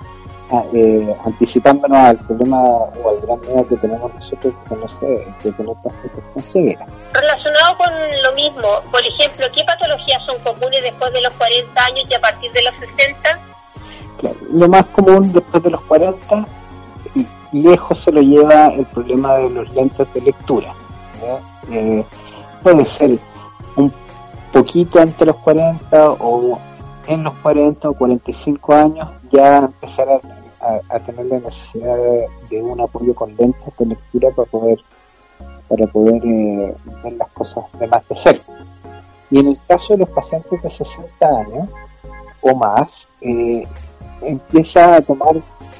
eh, 0.74 1.16
anticipándonos 1.25 1.98
al 1.98 2.18
problema 2.18 2.62
o 2.62 3.10
al 3.10 3.22
gran 3.22 3.42
miedo 3.42 3.68
que 3.68 3.77
tenemos 3.77 4.13
nosotros 4.13 4.54
que 4.70 4.75
no 4.75 4.88
sé, 5.00 5.27
que 5.42 5.51
tener 5.51 5.75
pacientes 5.84 6.24
con 6.34 6.44
ceguera. 6.44 6.86
Relacionado 7.13 7.77
con 7.77 7.92
lo 8.24 8.34
mismo, 8.34 8.68
por 8.92 9.06
ejemplo, 9.06 9.46
¿qué 9.54 9.63
patologías 9.63 10.24
son 10.25 10.38
comunes 10.39 10.82
después 10.82 11.12
de 11.13 11.22
los 11.22 11.34
40 11.34 11.86
años 11.86 12.06
y 12.10 12.13
a 12.13 12.22
partir 12.22 12.51
de 12.54 12.63
los 12.63 12.74
60? 12.75 13.39
lo 14.51 14.68
más 14.68 14.84
común 14.88 15.32
después 15.32 15.62
de 15.62 15.70
los 15.70 15.82
40, 15.82 16.48
y 17.51 17.62
lejos 17.62 18.04
se 18.04 18.12
lo 18.12 18.22
lleva 18.22 18.68
el 18.68 18.86
problema 18.88 19.36
de 19.36 19.50
los 19.50 19.70
lentes 19.74 20.08
de 20.13 20.22
lectura. 20.22 20.74
Eh, 21.72 22.04
puede 22.63 22.86
ser 22.86 23.18
un 23.75 23.92
poquito 24.51 25.00
antes 25.00 25.18
de 25.18 25.25
los 25.27 25.36
40 25.38 26.12
o 26.12 26.60
en 27.08 27.24
los 27.24 27.34
40 27.36 27.89
o 27.89 27.94
45 27.94 28.74
años 28.74 29.10
ya 29.32 29.58
empezar 29.58 30.10
a 30.10 30.20
a, 30.60 31.00
tener 31.00 31.26
la 31.28 31.40
necesidad 31.40 31.96
de, 32.50 32.62
un 32.62 32.82
apoyo 32.82 33.14
con 33.14 33.36
lentes 33.36 33.74
de 33.78 33.86
lectura 33.86 34.32
para 34.32 34.50
poder 34.50 34.80
para 35.68 35.86
poder 35.88 36.22
eh, 36.26 36.76
ver 37.04 37.14
las 37.14 37.28
cosas 37.30 37.66
de 37.78 37.88
más 37.88 38.08
de 38.08 38.16
cerca. 38.16 38.54
Y 39.30 39.40
en 39.40 39.48
el 39.48 39.60
caso 39.68 39.94
de 39.94 40.00
los 40.00 40.10
pacientes 40.10 40.64
de 40.64 40.70
60 40.70 41.28
años 41.28 41.70
o 42.40 42.56
más, 42.56 43.08
eh, 43.20 43.68
empieza 44.22 44.96
a 44.96 45.02
tomar 45.02 45.36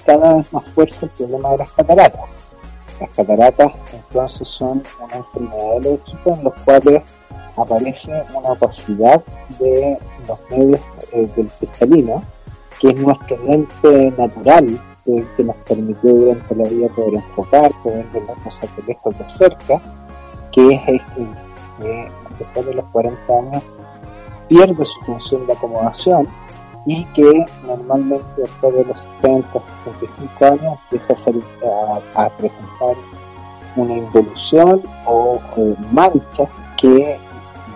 cada 0.06 0.36
vez 0.36 0.52
más 0.52 0.66
fuerza 0.76 1.06
el 1.06 1.12
problema 1.12 1.52
de 1.52 1.58
las 1.60 1.72
cataratas. 1.72 2.26
Las 3.00 3.10
cataratas 3.12 3.72
entonces 3.94 4.48
son 4.48 4.84
una 5.02 5.16
enfermedad 5.16 5.78
eléctrica 5.78 6.34
en 6.34 6.44
los 6.44 6.54
cuales 6.66 7.02
aparece 7.56 8.12
una 8.34 8.52
opacidad 8.52 9.24
de 9.60 9.98
los 10.28 10.40
medios 10.50 10.82
eh, 11.14 11.30
del 11.36 11.48
cristalino 11.60 12.24
que 12.80 12.90
es 12.90 12.96
nuestro 13.00 13.38
lente 13.46 14.14
natural, 14.18 14.80
que 15.06 15.44
nos 15.44 15.56
permitió 15.68 16.14
durante 16.14 16.56
la 16.56 16.70
vida 16.70 16.88
poder 16.90 17.14
enfocar, 17.16 17.72
poder 17.84 18.06
ver 18.14 18.24
las 18.24 18.38
cosas 18.40 18.76
de 18.76 18.84
lejos 18.84 19.18
de 19.18 19.26
cerca, 19.26 19.82
que 20.52 20.76
es 20.76 20.82
este, 20.88 21.28
que 21.80 22.12
después 22.40 22.66
de 22.66 22.74
los 22.74 22.86
40 22.86 23.34
años 23.34 23.64
pierde 24.50 24.86
su 24.86 25.00
función 25.06 25.48
de 25.48 25.54
acomodación 25.54 26.28
y 26.86 27.04
que 27.08 27.46
normalmente 27.66 28.26
después 28.38 28.74
de 28.74 28.86
los 28.86 28.98
70, 29.22 29.48
75 29.86 30.46
años 30.46 30.80
empieza 30.92 31.14
a, 32.16 32.30
presentar 32.30 32.96
una 33.76 33.94
involución 33.94 34.82
o, 35.06 35.40
manchas 35.92 36.50
que 36.78 37.18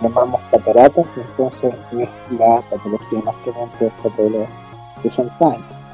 llamamos 0.02 0.40
cataratas, 0.50 1.06
entonces 1.16 1.74
es 1.92 2.38
la 2.38 2.60
patología 2.70 3.20
más 3.24 3.34
frecuente 3.36 3.76
de 3.80 3.86
esta 3.86 4.08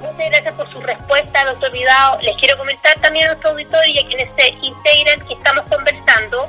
Muchas 0.00 0.30
gracias 0.30 0.54
por 0.54 0.70
su 0.70 0.80
respuesta, 0.80 1.44
doctor 1.44 1.72
Vidao. 1.72 2.20
Les 2.22 2.36
quiero 2.36 2.56
comentar 2.56 2.98
también 3.00 3.26
a 3.26 3.28
nuestro 3.28 3.50
auditorio 3.50 3.94
y 3.94 3.98
a 3.98 4.06
quienes 4.06 4.30
se 4.36 4.48
integran 4.62 5.20
que 5.26 5.34
estamos 5.34 5.64
conversando 5.66 6.48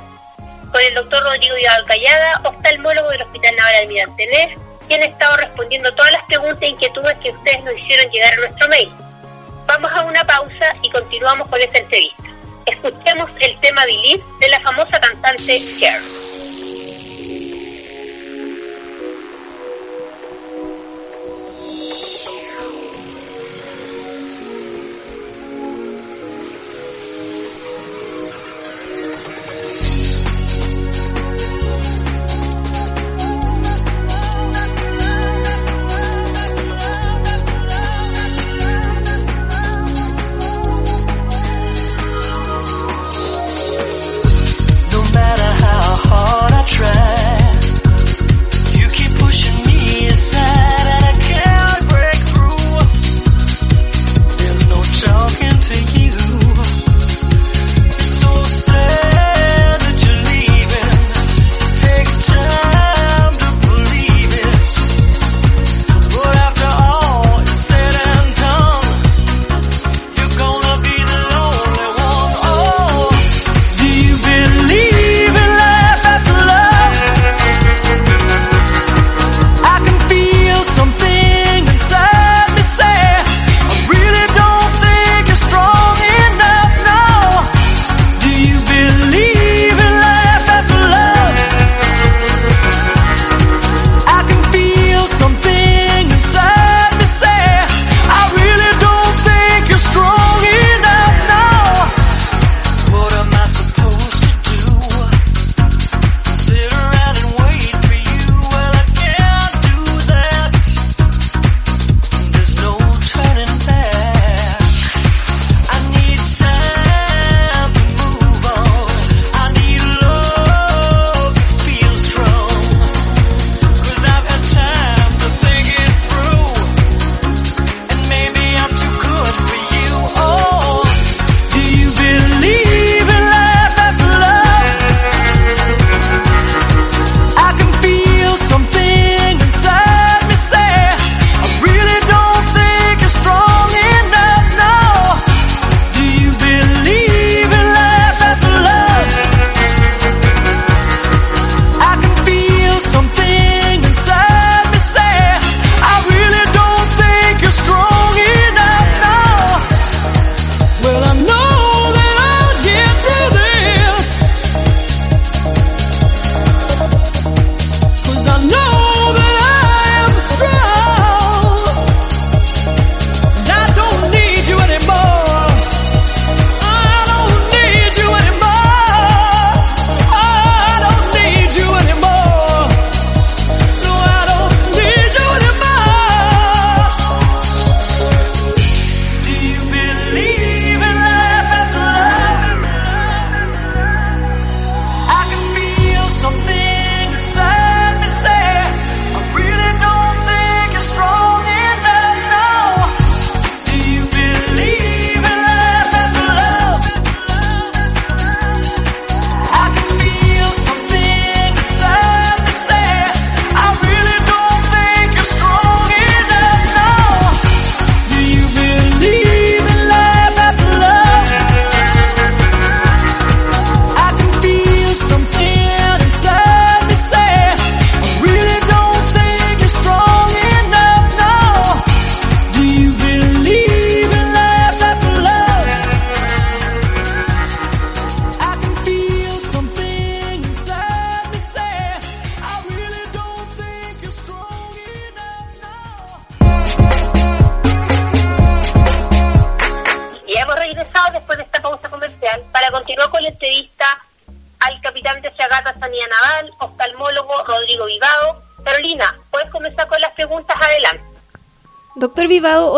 con 0.71 0.81
el 0.81 0.93
doctor 0.93 1.23
Rodrigo 1.23 1.55
Vidal 1.55 1.85
Callada, 1.85 2.41
oftalmólogo 2.43 3.09
del 3.09 3.23
Hospital 3.23 3.55
Naval 3.55 3.75
Almirante 3.75 4.27
Nef, 4.27 4.57
quien 4.87 5.01
ha 5.01 5.05
estado 5.05 5.37
respondiendo 5.37 5.93
todas 5.95 6.11
las 6.11 6.23
preguntas 6.25 6.61
e 6.61 6.67
inquietudes 6.67 7.17
que 7.17 7.31
ustedes 7.31 7.63
nos 7.63 7.73
hicieron 7.73 8.11
llegar 8.11 8.33
a 8.33 8.37
nuestro 8.37 8.67
mail. 8.69 8.91
Vamos 9.65 9.91
a 9.91 10.01
una 10.03 10.23
pausa 10.25 10.75
y 10.81 10.89
continuamos 10.91 11.47
con 11.47 11.59
esta 11.61 11.79
entrevista. 11.79 12.23
Escuchemos 12.65 13.29
el 13.39 13.59
tema 13.59 13.85
Believe 13.85 14.23
de 14.39 14.49
la 14.49 14.59
famosa 14.61 14.99
cantante 14.99 15.59
Cher. 15.79 16.01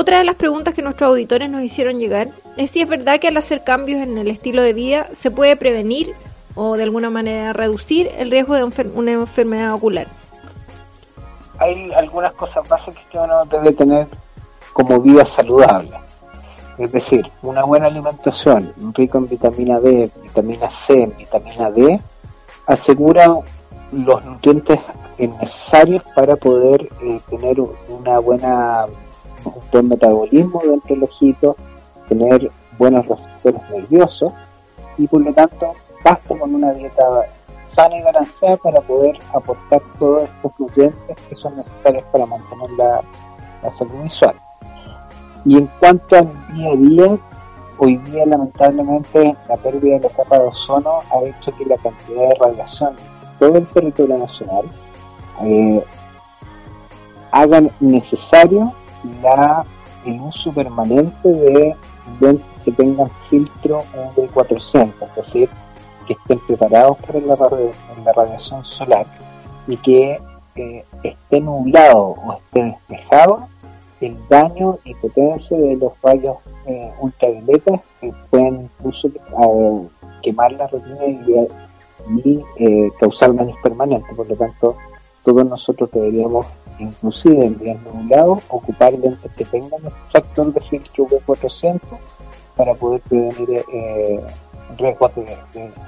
Otra 0.01 0.17
de 0.17 0.23
las 0.23 0.35
preguntas 0.35 0.73
que 0.73 0.81
nuestros 0.81 1.09
auditores 1.09 1.47
nos 1.47 1.61
hicieron 1.61 1.99
llegar 1.99 2.29
es 2.57 2.71
si 2.71 2.81
es 2.81 2.89
verdad 2.89 3.19
que 3.19 3.27
al 3.27 3.37
hacer 3.37 3.63
cambios 3.63 4.01
en 4.01 4.17
el 4.17 4.29
estilo 4.29 4.63
de 4.63 4.73
vida 4.73 5.07
se 5.13 5.29
puede 5.29 5.55
prevenir 5.55 6.15
o 6.55 6.75
de 6.75 6.83
alguna 6.83 7.11
manera 7.11 7.53
reducir 7.53 8.09
el 8.17 8.31
riesgo 8.31 8.55
de 8.55 8.63
una 8.95 9.11
enfermedad 9.11 9.75
ocular. 9.75 10.07
Hay 11.59 11.93
algunas 11.93 12.33
cosas 12.33 12.67
básicas 12.67 13.03
que 13.11 13.19
uno 13.19 13.45
debe 13.45 13.73
tener 13.73 14.07
como 14.73 14.99
vida 14.99 15.23
saludable. 15.23 15.91
Es 16.79 16.91
decir, 16.91 17.29
una 17.43 17.63
buena 17.63 17.85
alimentación, 17.85 18.73
rico 18.95 19.19
en 19.19 19.29
vitamina 19.29 19.79
D, 19.79 20.09
vitamina 20.23 20.67
C, 20.71 21.13
vitamina 21.15 21.69
D, 21.69 21.99
asegura 22.65 23.35
los 23.91 24.25
nutrientes 24.25 24.79
necesarios 25.19 26.01
para 26.15 26.35
poder 26.37 26.89
eh, 27.03 27.19
tener 27.29 27.57
una 27.59 28.17
buena 28.17 28.87
un 29.45 29.54
buen 29.71 29.89
metabolismo 29.89 30.62
dentro 30.63 30.95
del 30.95 31.04
ojito, 31.04 31.56
tener 32.08 32.51
buenos 32.77 33.06
receptores 33.06 33.62
nerviosos 33.69 34.34
y 34.97 35.08
por 35.08 35.21
lo 35.21 35.34
tanto 35.34 35.73
basta 36.04 36.38
con 36.38 36.56
una 36.56 36.73
dieta 36.73 37.04
sana 37.67 37.97
y 37.97 38.01
balanceada 38.01 38.58
para 38.58 38.82
poder 38.82 39.17
aportar 39.34 39.82
todos 39.97 40.23
estos 40.23 40.51
nutrientes 40.60 41.17
que 41.30 41.36
son 41.36 41.56
necesarios 41.58 42.04
para 42.12 42.25
mantener 42.25 42.69
la, 42.71 43.01
salud 43.77 44.04
visual. 44.04 44.36
Y 45.45 45.58
en 45.58 45.67
cuanto 45.80 46.17
al 46.17 46.30
día 46.54 46.71
a 46.71 46.75
día, 46.75 47.17
hoy 47.77 47.97
día 47.97 48.25
lamentablemente 48.25 49.36
la 49.47 49.58
pérdida 49.58 49.99
de 49.99 50.01
la 50.01 50.10
capa 50.10 50.39
de 50.39 50.47
ozono 50.47 50.99
ha 51.12 51.23
hecho 51.23 51.56
que 51.56 51.65
la 51.65 51.77
cantidad 51.77 52.30
de 52.30 52.36
radiación 52.36 52.89
en 52.89 53.39
todo 53.39 53.58
el 53.58 53.67
territorio 53.67 54.17
nacional 54.17 54.65
eh, 55.43 55.84
hagan 57.32 57.71
necesario 57.80 58.73
la, 59.21 59.65
el 60.05 60.19
uso 60.21 60.51
permanente 60.51 61.29
de 61.29 61.75
que 62.63 62.71
tengan 62.71 63.09
filtro 63.29 63.83
UV400, 64.15 64.93
es 65.01 65.15
decir, 65.15 65.49
que 66.05 66.13
estén 66.13 66.39
preparados 66.39 66.97
para 66.99 67.19
la, 67.19 67.35
la 68.05 68.13
radiación 68.13 68.63
solar 68.63 69.05
y 69.67 69.77
que 69.77 70.19
eh, 70.55 70.85
esté 71.03 71.39
nublado 71.39 72.15
o 72.23 72.33
esté 72.33 72.63
despejado, 72.63 73.47
el 74.01 74.17
daño 74.29 74.79
y 74.83 74.95
potencia 74.95 75.57
de 75.57 75.75
los 75.77 75.93
rayos 76.01 76.37
eh, 76.65 76.91
ultravioletas 76.99 77.81
que 77.99 78.13
pueden 78.29 78.69
incluso 78.79 79.07
eh, 79.07 79.87
quemar 80.23 80.51
la 80.53 80.67
retina 80.67 81.05
y, 81.05 81.47
y 82.23 82.43
eh, 82.57 82.91
causar 82.99 83.33
daños 83.35 83.55
permanentes. 83.63 84.15
Por 84.15 84.27
lo 84.27 84.35
tanto, 84.35 84.75
todos 85.23 85.45
nosotros 85.45 85.89
deberíamos, 85.91 86.47
inclusive 86.81 87.45
en 87.45 87.59
días 87.59 87.77
nublados, 87.81 88.43
ocupar 88.49 88.93
lentes 88.93 89.31
que 89.37 89.45
tengan 89.45 89.85
el 89.85 89.91
factor 90.11 90.53
de 90.53 90.61
filtro 90.61 91.05
V400 91.07 91.79
para 92.55 92.73
poder 92.75 93.01
prevenir 93.01 93.65
eh, 93.73 94.19
riesgos 94.77 95.15
de, 95.15 95.37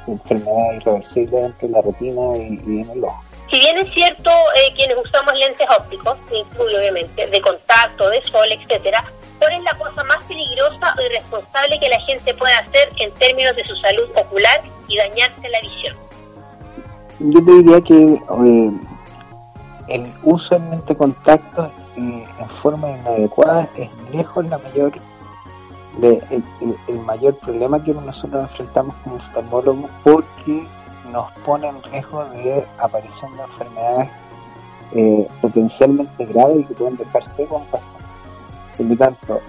enfermedad 0.08 0.74
irreversible 0.76 1.46
entre 1.46 1.70
la 1.70 1.82
retina 1.82 2.38
y, 2.38 2.82
en 2.82 2.90
el 2.92 3.04
ojo. 3.04 3.24
Si 3.50 3.60
bien 3.60 3.78
es 3.78 3.94
cierto, 3.94 4.30
eh, 4.56 4.74
quienes 4.76 4.98
usamos 4.98 5.34
lentes 5.38 5.68
ópticos, 5.78 6.18
incluye 6.32 6.78
obviamente, 6.78 7.28
de 7.28 7.42
contacto, 7.42 8.10
de 8.10 8.22
sol, 8.24 8.52
etcétera, 8.52 9.04
¿cuál 9.40 9.54
es 9.54 9.64
la 9.64 9.78
cosa 9.78 10.04
más 10.06 10.24
peligrosa 10.26 10.96
o 10.98 11.02
irresponsable 11.02 11.80
que 11.80 11.90
la 11.90 12.00
gente 12.02 12.34
puede 12.34 12.54
hacer 12.54 12.90
en 12.98 13.12
términos 13.12 13.56
de 13.56 13.64
su 13.66 13.76
salud 13.78 14.10
ocular 14.16 14.62
y 14.88 14.98
dañarse 14.98 15.50
la 15.50 15.62
visión? 15.62 15.96
Yo 17.20 17.46
te 17.46 17.52
diría 17.52 17.82
que 17.82 17.94
eh, 17.94 18.72
el 19.88 20.12
uso 20.24 20.58
del 20.58 20.70
lente 20.70 20.96
contacto 20.96 21.72
en 21.96 22.26
forma 22.62 22.90
inadecuada 22.92 23.70
es 23.78 23.90
lejos 24.12 24.46
la 24.46 24.58
mayor 24.58 24.94
el, 26.02 27.00
mayor 27.06 27.36
problema 27.36 27.84
que 27.84 27.94
nosotros 27.94 28.50
enfrentamos 28.50 28.96
como 29.04 29.18
oftalmólogos 29.18 29.92
porque 30.04 30.68
nos 31.12 31.32
pone 31.46 31.68
en 31.68 31.84
riesgo 31.84 32.26
de 32.26 32.66
aparición 32.80 33.36
de 33.38 33.44
enfermedades 33.44 34.10
eh, 34.94 35.28
potencialmente 35.42 36.26
graves 36.26 36.62
y 36.62 36.64
que 36.66 36.74
pueden 36.74 36.98
con 36.98 37.06
pacientes. 37.06 37.82
Por 38.78 38.86
lo 38.88 38.96
tanto, 38.96 39.42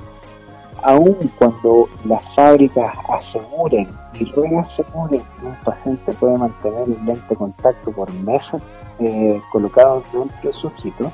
aun 0.83 1.17
cuando 1.39 1.89
las 2.05 2.23
fábricas 2.35 2.95
aseguren 3.09 3.89
y 4.15 4.25
reaseguren 4.27 5.23
que 5.41 5.47
un 5.47 5.57
paciente 5.65 6.13
puede 6.13 6.37
mantener 6.37 6.83
el 6.83 7.07
lente 7.07 7.35
contacto 7.37 7.91
por 7.93 8.13
meses 8.13 8.61
eh, 8.99 9.41
colocados 9.51 10.05
dentro 10.13 10.37
de 10.43 10.53
su 10.53 10.67
ojito, 10.69 11.11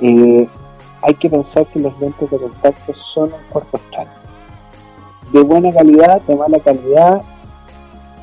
hay 0.00 1.14
que 1.14 1.28
pensar 1.28 1.66
que 1.66 1.80
los 1.80 1.98
lentes 2.00 2.30
de 2.30 2.38
contacto 2.38 2.94
son 2.94 3.32
un 3.32 3.42
cuerpo 3.50 3.76
extraño. 3.76 4.10
De 5.32 5.42
buena 5.42 5.70
calidad, 5.70 6.22
de 6.22 6.34
mala 6.34 6.58
calidad, 6.60 7.22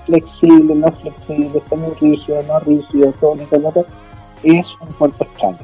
flexible, 0.06 0.76
no 0.76 0.92
flexible, 0.92 1.62
semi 1.70 1.90
rígido, 2.00 2.42
no 2.44 2.60
rígido, 2.60 3.14
tónico, 3.20 3.58
no 3.58 3.72
es 4.44 4.68
un 4.82 4.88
cuerpo 4.94 5.24
extraño. 5.24 5.60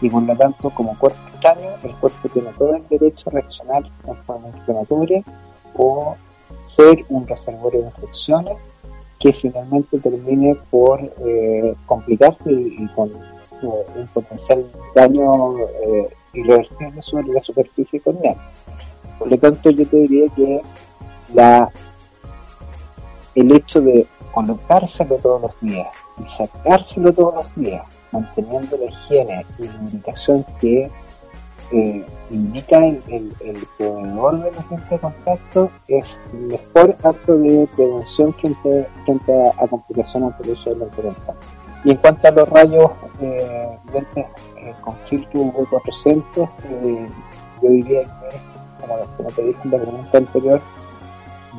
Y 0.00 0.10
por 0.10 0.22
lo 0.22 0.36
tanto, 0.36 0.70
como 0.70 0.98
cuerpo 0.98 1.20
extraño, 1.32 1.70
el 1.82 1.92
cuerpo 1.96 2.28
tiene 2.28 2.50
todo 2.58 2.74
el 2.74 2.88
derecho 2.88 3.30
a 3.30 3.34
reaccionar 3.34 3.84
en 4.06 4.16
forma 4.24 4.48
inflamatoria 4.48 5.22
o 5.76 6.16
ser 6.62 7.04
un 7.08 7.26
reservorio 7.26 7.80
de 7.80 7.86
infecciones 7.86 8.56
que 9.18 9.32
finalmente 9.32 9.98
termine 9.98 10.56
por 10.70 11.00
eh, 11.00 11.74
complicarse 11.86 12.52
y, 12.52 12.86
con 12.94 13.08
eh, 13.10 13.66
un 13.96 14.06
potencial 14.08 14.64
daño 14.94 15.58
eh, 15.58 16.08
irreversible 16.34 17.02
sobre 17.02 17.28
la 17.28 17.42
superficie 17.42 18.00
corneal. 18.00 18.36
Por 19.18 19.30
lo 19.30 19.38
tanto, 19.38 19.70
yo 19.70 19.86
te 19.86 19.96
diría 19.96 20.28
que 20.36 20.60
la 21.34 21.70
el 23.34 23.52
hecho 23.54 23.80
de 23.80 24.06
colocárselo 24.32 25.16
todos 25.16 25.42
los 25.42 25.60
días 25.60 25.88
y 26.18 26.28
sacárselo 26.36 27.12
todos 27.12 27.34
los 27.36 27.56
días, 27.56 27.84
manteniendo 28.12 28.76
la 28.76 28.86
higiene 28.86 29.46
y 29.58 29.64
la 29.64 29.74
indicación 29.74 30.44
que 30.60 30.90
eh, 31.72 32.04
indica 32.30 32.78
el, 32.78 33.02
el, 33.08 33.66
proveedor 33.76 34.42
de 34.42 34.52
la 34.52 34.62
gente 34.64 34.98
contacto 34.98 35.70
es 35.88 36.06
mejor 36.32 36.96
acto 37.02 37.36
de 37.36 37.68
prevención 37.76 38.34
frente, 38.34 38.86
frente 39.04 39.32
a, 39.58 39.66
complicaciones 39.66 40.34
por 40.34 40.48
uso 40.48 40.74
de 40.74 40.86
la 40.86 41.14
Y 41.84 41.90
en 41.90 41.96
cuanto 41.98 42.28
a 42.28 42.30
los 42.30 42.48
rayos 42.48 42.90
eh, 43.20 43.78
eh, 44.16 44.74
con 44.80 44.94
filtro 45.08 45.40
V400, 45.40 46.48
eh, 46.70 47.08
yo 47.62 47.70
diría 47.70 48.02
que, 48.02 48.38
como, 49.16 49.30
te 49.30 49.42
dije 49.44 49.60
en 49.64 49.70
la 49.70 49.78
pregunta 49.78 50.18
anterior, 50.18 50.60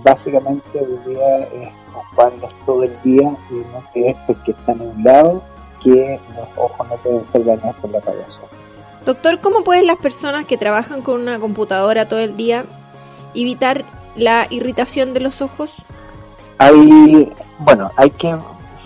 básicamente 0.04 0.64
debería 0.74 1.40
es 1.40 1.74
ocuparlos 1.96 2.52
todo 2.66 2.84
el 2.84 3.02
día 3.04 3.36
y 3.50 3.54
no 3.54 3.84
que 3.94 4.10
es 4.10 4.18
porque 4.28 4.52
están 4.52 5.04
lado 5.04 5.42
que 5.84 6.20
los 6.36 6.48
ojos 6.58 6.88
no 6.90 6.96
pueden 6.98 7.26
ser 7.32 7.46
dañados 7.46 7.76
por 7.78 7.92
la 7.92 8.00
radiación. 8.00 8.59
Doctor, 9.06 9.40
¿cómo 9.40 9.64
pueden 9.64 9.88
las 9.88 9.98
personas 9.98 10.46
que 10.46 10.58
trabajan 10.58 11.02
con 11.02 11.22
una 11.22 11.40
computadora 11.40 12.08
todo 12.08 12.20
el 12.20 12.36
día 12.36 12.66
evitar 13.34 13.86
la 14.16 14.48
irritación 14.50 15.14
de 15.14 15.22
los 15.22 15.42
ojos? 15.42 15.72
Hay, 16.58 17.32
bueno, 17.60 17.92
hay 17.96 18.10
que 18.12 18.36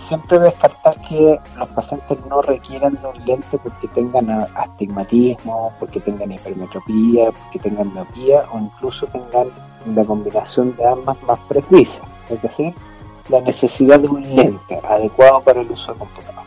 siempre 0.06 0.38
descartar 0.38 1.00
que 1.08 1.38
los 1.56 1.68
pacientes 1.70 2.18
no 2.28 2.42
requieran 2.42 2.98
de 3.00 3.08
un 3.08 3.24
lente 3.24 3.58
porque 3.58 3.88
tengan 3.88 4.30
astigmatismo, 4.54 5.72
porque 5.80 6.00
tengan 6.00 6.30
hipermetropía, 6.32 7.32
porque 7.32 7.58
tengan 7.58 7.92
miopía 7.92 8.44
o 8.52 8.58
incluso 8.58 9.06
tengan 9.06 9.48
la 9.94 10.04
combinación 10.04 10.76
de 10.76 10.86
ambas 10.86 11.20
más 11.24 11.38
precisa, 11.48 12.00
es 12.28 12.40
decir, 12.40 12.74
la 13.28 13.40
necesidad 13.40 13.98
de 14.00 14.08
un 14.08 14.22
lente 14.22 14.80
adecuado 14.88 15.40
para 15.40 15.60
el 15.60 15.70
uso 15.70 15.92
de 15.92 15.98
computador. 15.98 16.44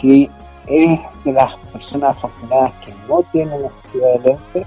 Si 0.00 0.30
es 0.66 1.00
de 1.24 1.32
las 1.32 1.56
personas 1.72 2.16
afortunadas 2.16 2.72
que 2.84 2.92
no 3.08 3.22
tienen 3.32 3.62
necesidad 3.62 4.20
de 4.20 4.30
lente, 4.30 4.66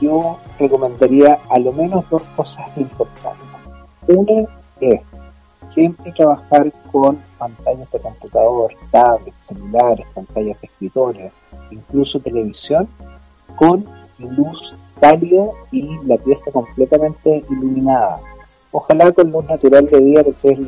yo 0.00 0.38
recomendaría 0.58 1.38
a 1.48 1.58
lo 1.58 1.72
menos 1.72 2.08
dos 2.10 2.22
cosas 2.36 2.66
importantes. 2.76 3.46
Una 4.08 4.46
es 4.80 5.00
siempre 5.70 6.12
trabajar 6.12 6.72
con 6.90 7.18
pantallas 7.38 7.90
de 7.90 8.00
computador, 8.00 8.72
tablets, 8.90 9.36
celulares, 9.48 10.06
pantallas 10.14 10.60
de 10.60 10.66
escritorio, 10.66 11.30
incluso 11.70 12.20
televisión, 12.20 12.88
con 13.56 13.84
luz 14.18 14.74
cálida 15.00 15.44
y 15.70 15.98
la 16.04 16.16
pieza 16.16 16.50
completamente 16.52 17.44
iluminada. 17.50 18.20
Ojalá 18.72 19.12
con 19.12 19.30
luz 19.30 19.44
natural 19.46 19.86
de 19.86 20.00
día, 20.00 20.24
porque 20.24 20.50
es, 20.50 20.58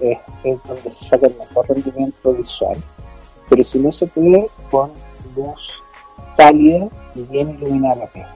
es, 0.00 0.18
es 0.44 0.58
donde 0.64 0.92
se 0.92 1.04
saca 1.04 1.26
el 1.26 1.36
mejor 1.36 1.68
rendimiento 1.68 2.32
visual 2.32 2.76
pero 3.48 3.64
si 3.64 3.78
no 3.78 3.92
se 3.92 4.06
puede, 4.06 4.48
con 4.70 4.90
luz 5.36 5.82
cálida 6.36 6.88
y 7.14 7.22
bien 7.22 7.50
iluminada 7.50 7.96
la 7.96 8.06
piel. 8.06 8.26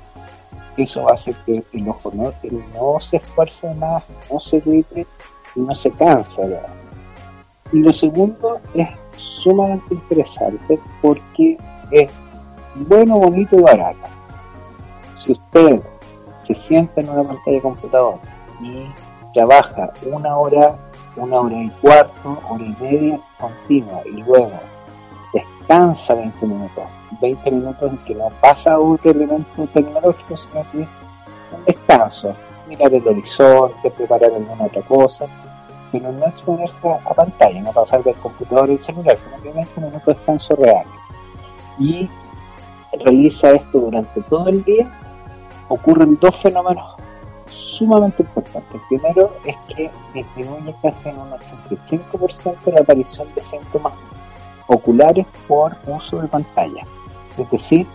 Eso 0.76 1.10
hace 1.10 1.34
que 1.44 1.62
el 1.72 1.88
ojo 1.88 2.12
no, 2.14 3.00
se 3.00 3.16
esfuerce 3.18 3.72
más, 3.74 4.02
no 4.30 4.40
se 4.40 4.60
gripe 4.60 5.06
y 5.54 5.60
no 5.60 5.74
se 5.74 5.90
cansa. 5.90 6.42
Y 7.72 7.78
lo 7.78 7.92
segundo 7.92 8.60
es 8.74 8.88
sumamente 9.42 9.94
interesante 9.94 10.78
porque 11.00 11.58
es 11.90 12.12
bueno, 12.74 13.18
bonito 13.18 13.58
y 13.58 13.62
barato. 13.62 14.06
Si 15.22 15.32
usted 15.32 15.80
se 16.46 16.54
sienta 16.54 17.00
en 17.00 17.10
una 17.10 17.22
pantalla 17.22 17.56
de 17.56 17.60
computador 17.60 18.14
y 18.60 18.86
trabaja 19.34 19.92
una 20.06 20.36
hora, 20.36 20.76
una 21.16 21.40
hora 21.40 21.62
y 21.62 21.70
cuarto, 21.82 22.38
hora 22.48 22.64
y 22.64 22.76
media 22.80 23.20
continua 23.38 24.00
y 24.06 24.22
luego 24.22 24.52
descansa 25.62 26.14
20 26.14 26.46
minutos, 26.46 26.84
20 27.20 27.50
minutos 27.50 27.90
en 27.90 27.98
que 27.98 28.14
no 28.14 28.30
pasa 28.40 28.78
otro 28.78 29.10
elemento 29.10 29.66
tecnológico, 29.72 30.36
sino 30.36 30.64
que 30.72 30.78
un 30.78 31.64
descanso, 31.66 32.34
mirar 32.68 32.92
el 32.92 33.06
horizonte, 33.06 33.90
preparar 33.90 34.32
alguna 34.32 34.64
otra 34.64 34.82
cosa, 34.82 35.26
pero 35.90 36.10
no 36.12 36.26
exponerse 36.26 36.74
a, 36.88 37.14
pantalla, 37.14 37.60
no 37.60 37.72
pasar 37.72 38.02
del 38.02 38.14
computador 38.16 38.70
y 38.70 38.72
el 38.72 38.80
celular, 38.80 39.18
sino 39.24 39.42
que 39.42 39.52
20 39.52 39.80
minutos 39.80 40.06
de 40.06 40.14
descanso 40.14 40.56
real. 40.56 40.86
Y 41.78 42.08
realiza 43.04 43.52
esto 43.52 43.78
durante 43.78 44.20
todo 44.22 44.48
el 44.48 44.64
día, 44.64 44.90
ocurren 45.68 46.18
dos 46.20 46.34
fenómenos 46.36 46.94
sumamente 47.46 48.22
importantes. 48.22 48.80
El 48.90 48.98
primero 48.98 49.32
es 49.44 49.56
que 49.68 49.90
disminuye 50.14 50.74
casi 50.82 51.08
en 51.08 51.18
un 51.18 51.30
85% 51.30 52.72
la 52.72 52.80
aparición 52.80 53.28
de 53.34 53.42
síntomas 53.42 53.92
oculares 54.66 55.26
por 55.46 55.76
uso 55.86 56.20
de 56.20 56.28
pantalla. 56.28 56.84
Es 57.38 57.50
decir, 57.50 57.86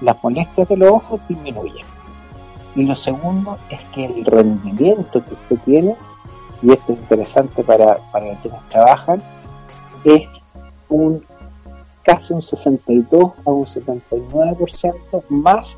las 0.00 0.22
molestias 0.22 0.68
de 0.68 0.76
los 0.76 0.90
ojos 0.90 1.20
disminuyen. 1.28 1.86
Y 2.74 2.84
lo 2.84 2.94
segundo 2.94 3.58
es 3.70 3.82
que 3.86 4.04
el 4.04 4.24
rendimiento 4.24 5.24
que 5.24 5.34
usted 5.34 5.58
tiene, 5.64 5.96
y 6.62 6.72
esto 6.72 6.92
es 6.92 6.98
interesante 6.98 7.64
para, 7.64 7.98
para 8.12 8.34
quienes 8.36 8.60
trabajan, 8.68 9.22
es 10.04 10.28
un 10.88 11.24
casi 12.02 12.32
un 12.32 12.42
62 12.42 13.32
a 13.44 13.50
un 13.50 13.66
79% 13.66 15.22
más 15.28 15.76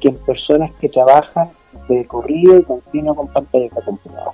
que 0.00 0.08
en 0.08 0.16
personas 0.16 0.72
que 0.80 0.88
trabajan 0.88 1.50
de 1.88 2.04
corrido 2.04 2.58
y 2.58 2.64
continuo 2.64 3.14
con 3.14 3.28
pantalla 3.28 3.64
de 3.64 3.70
computador. 3.84 4.32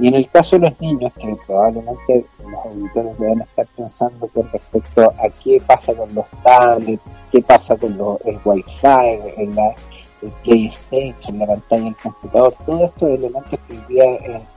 Y 0.00 0.08
en 0.08 0.14
el 0.14 0.28
caso 0.30 0.58
de 0.58 0.70
los 0.70 0.80
niños, 0.80 1.12
que 1.14 1.36
probablemente 1.46 2.24
los 2.42 2.66
auditores 2.66 3.18
deben 3.18 3.40
estar 3.42 3.66
pensando 3.76 4.26
con 4.28 4.50
respecto 4.50 5.02
a 5.02 5.28
qué 5.44 5.62
pasa 5.66 5.94
con 5.94 6.14
los 6.14 6.26
tablets, 6.42 7.02
qué 7.30 7.42
pasa 7.42 7.76
con 7.76 7.92
el 8.24 8.38
Wi-Fi, 8.44 9.32
en 9.36 9.54
la, 9.54 9.74
el 10.22 10.30
PlayStation, 10.42 11.38
la 11.38 11.46
pantalla 11.46 11.84
del 11.84 11.96
computador, 11.96 12.54
todos 12.64 12.82
estos 12.82 13.10
elementos 13.10 13.60
que 13.68 13.94
día 13.94 14.04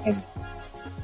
en 0.05 0.15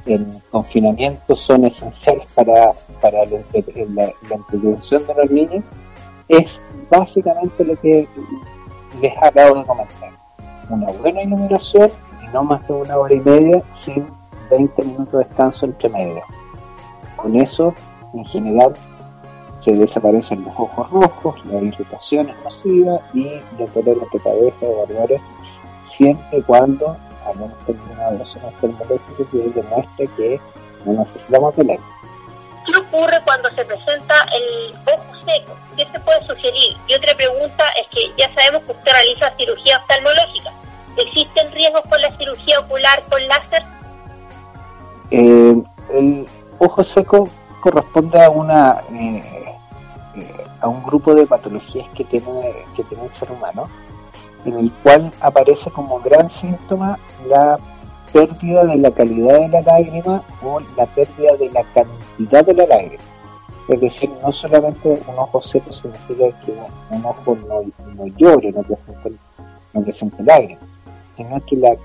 en 0.06 0.42
confinamiento 0.50 1.36
son 1.36 1.66
esenciales 1.66 2.26
para, 2.34 2.74
para 3.02 3.26
la, 3.26 4.14
entretención 4.30 5.06
de 5.08 5.14
los 5.16 5.32
niños, 5.32 5.64
es 6.28 6.62
básicamente 6.90 7.64
lo 7.64 7.80
que 7.80 8.08
les 9.02 9.18
acabo 9.22 9.60
de 9.60 9.66
comentar. 9.66 10.12
Una 10.70 10.88
buena 10.94 11.24
iluminación 11.24 11.92
y 12.24 12.34
no 12.34 12.44
más 12.44 12.66
de 12.68 12.74
una 12.74 12.98
hora 12.98 13.14
y 13.14 13.20
media 13.20 13.62
sin 13.74 14.08
20 14.52 14.84
minutos 14.84 15.14
de 15.14 15.26
descanso 15.26 15.66
entre 15.66 15.90
medio. 15.90 16.24
Con 17.16 17.36
eso, 17.36 17.74
en 18.14 18.26
general, 18.26 18.74
se 19.60 19.72
desaparecen 19.72 20.44
los 20.44 20.54
ojos 20.58 20.90
rojos, 20.92 21.46
la 21.46 21.62
irritación 21.62 22.30
es 22.30 22.36
nociva 22.44 23.00
y 23.14 23.40
los 23.58 23.74
dolores 23.74 24.04
de 24.12 24.20
cabeza 24.20 24.58
o 24.62 24.86
dolores 24.88 25.22
siempre 25.84 26.40
y 26.40 26.42
cuando 26.42 26.98
al 27.26 27.54
terminado 27.66 28.18
de 28.18 28.26
zonas 28.26 28.54
termológicas 28.60 29.28
que 29.32 29.38
demuestra 29.38 30.06
que 30.18 30.40
no 30.86 30.94
necesitamos 30.94 31.56
de 31.56 31.80
¿Qué 32.66 32.78
ocurre 32.78 33.20
cuando 33.24 33.50
se 33.52 33.66
presenta 33.66 34.16
el 34.34 34.76
ojo 34.86 35.16
seco? 35.26 35.56
¿Qué 35.76 35.86
se 35.92 36.00
puede 36.00 36.26
sugerir? 36.26 36.78
Y 36.88 36.96
otra 36.96 37.16
pregunta 37.16 37.64
es 37.80 37.88
que 37.88 38.12
ya 38.18 38.34
sabemos 38.34 38.64
que 38.64 38.72
usted 38.72 38.92
realiza 38.92 39.32
cirugía 39.38 39.78
oftalmológica. 39.78 40.52
¿Existen 40.98 41.52
riesgos 41.52 41.82
con 41.90 42.02
la 42.02 42.16
cirugía 42.18 42.60
ocular 42.60 43.04
con 43.10 43.28
láser? 43.28 43.64
Eh, 45.12 45.62
el 45.94 46.26
ojo 46.58 46.84
seco 46.84 47.28
corresponde 47.60 48.24
a 48.24 48.30
una 48.30 48.82
eh, 48.94 49.22
eh, 50.16 50.46
a 50.62 50.70
un 50.70 50.82
grupo 50.84 51.14
de 51.14 51.28
patologías 51.28 51.88
que 51.96 52.06
tiene 52.06 52.54
que 52.76 52.84
tiene 52.86 53.06
el 53.06 53.14
ser 53.16 53.30
humano 53.32 53.68
en 54.46 54.58
el 54.58 54.72
cual 54.84 55.12
aparece 55.20 55.70
como 55.72 56.00
gran 56.00 56.30
síntoma 56.30 56.98
la 57.28 57.60
pérdida 58.14 58.66
de 58.66 58.78
la 58.78 58.92
calidad 58.92 59.40
de 59.40 59.50
la 59.50 59.62
lágrima 59.62 60.24
o 60.44 60.60
la 60.78 60.86
pérdida 60.86 61.36
de 61.38 61.50
la 61.52 61.64
cantidad 61.74 62.46
de 62.46 62.54
la 62.54 62.66
lágrima. 62.66 63.04
Es 63.68 63.80
decir, 63.80 64.10
no 64.22 64.34
solamente 64.34 65.02
un 65.08 65.20
ojo 65.20 65.42
seco 65.42 65.72
significa 65.72 66.26
que 66.46 66.54
un 66.90 67.06
ojo 67.06 67.38
no, 67.48 67.62
no 67.96 68.08
llore, 68.18 68.52
no 68.52 68.64
presente, 68.64 69.14
no 69.74 69.82
presente 69.82 70.24
lágrimas, 70.24 70.64
sino 71.16 71.46
que 71.46 71.56
la, 71.58 71.76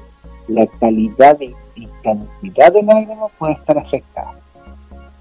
la 0.48 0.66
calidad 0.78 1.38
y, 1.40 1.54
y 1.76 1.86
cantidad 2.02 2.72
de 2.72 2.82
lágrimas 2.82 3.30
puede 3.38 3.52
estar 3.54 3.78
afectada. 3.78 4.34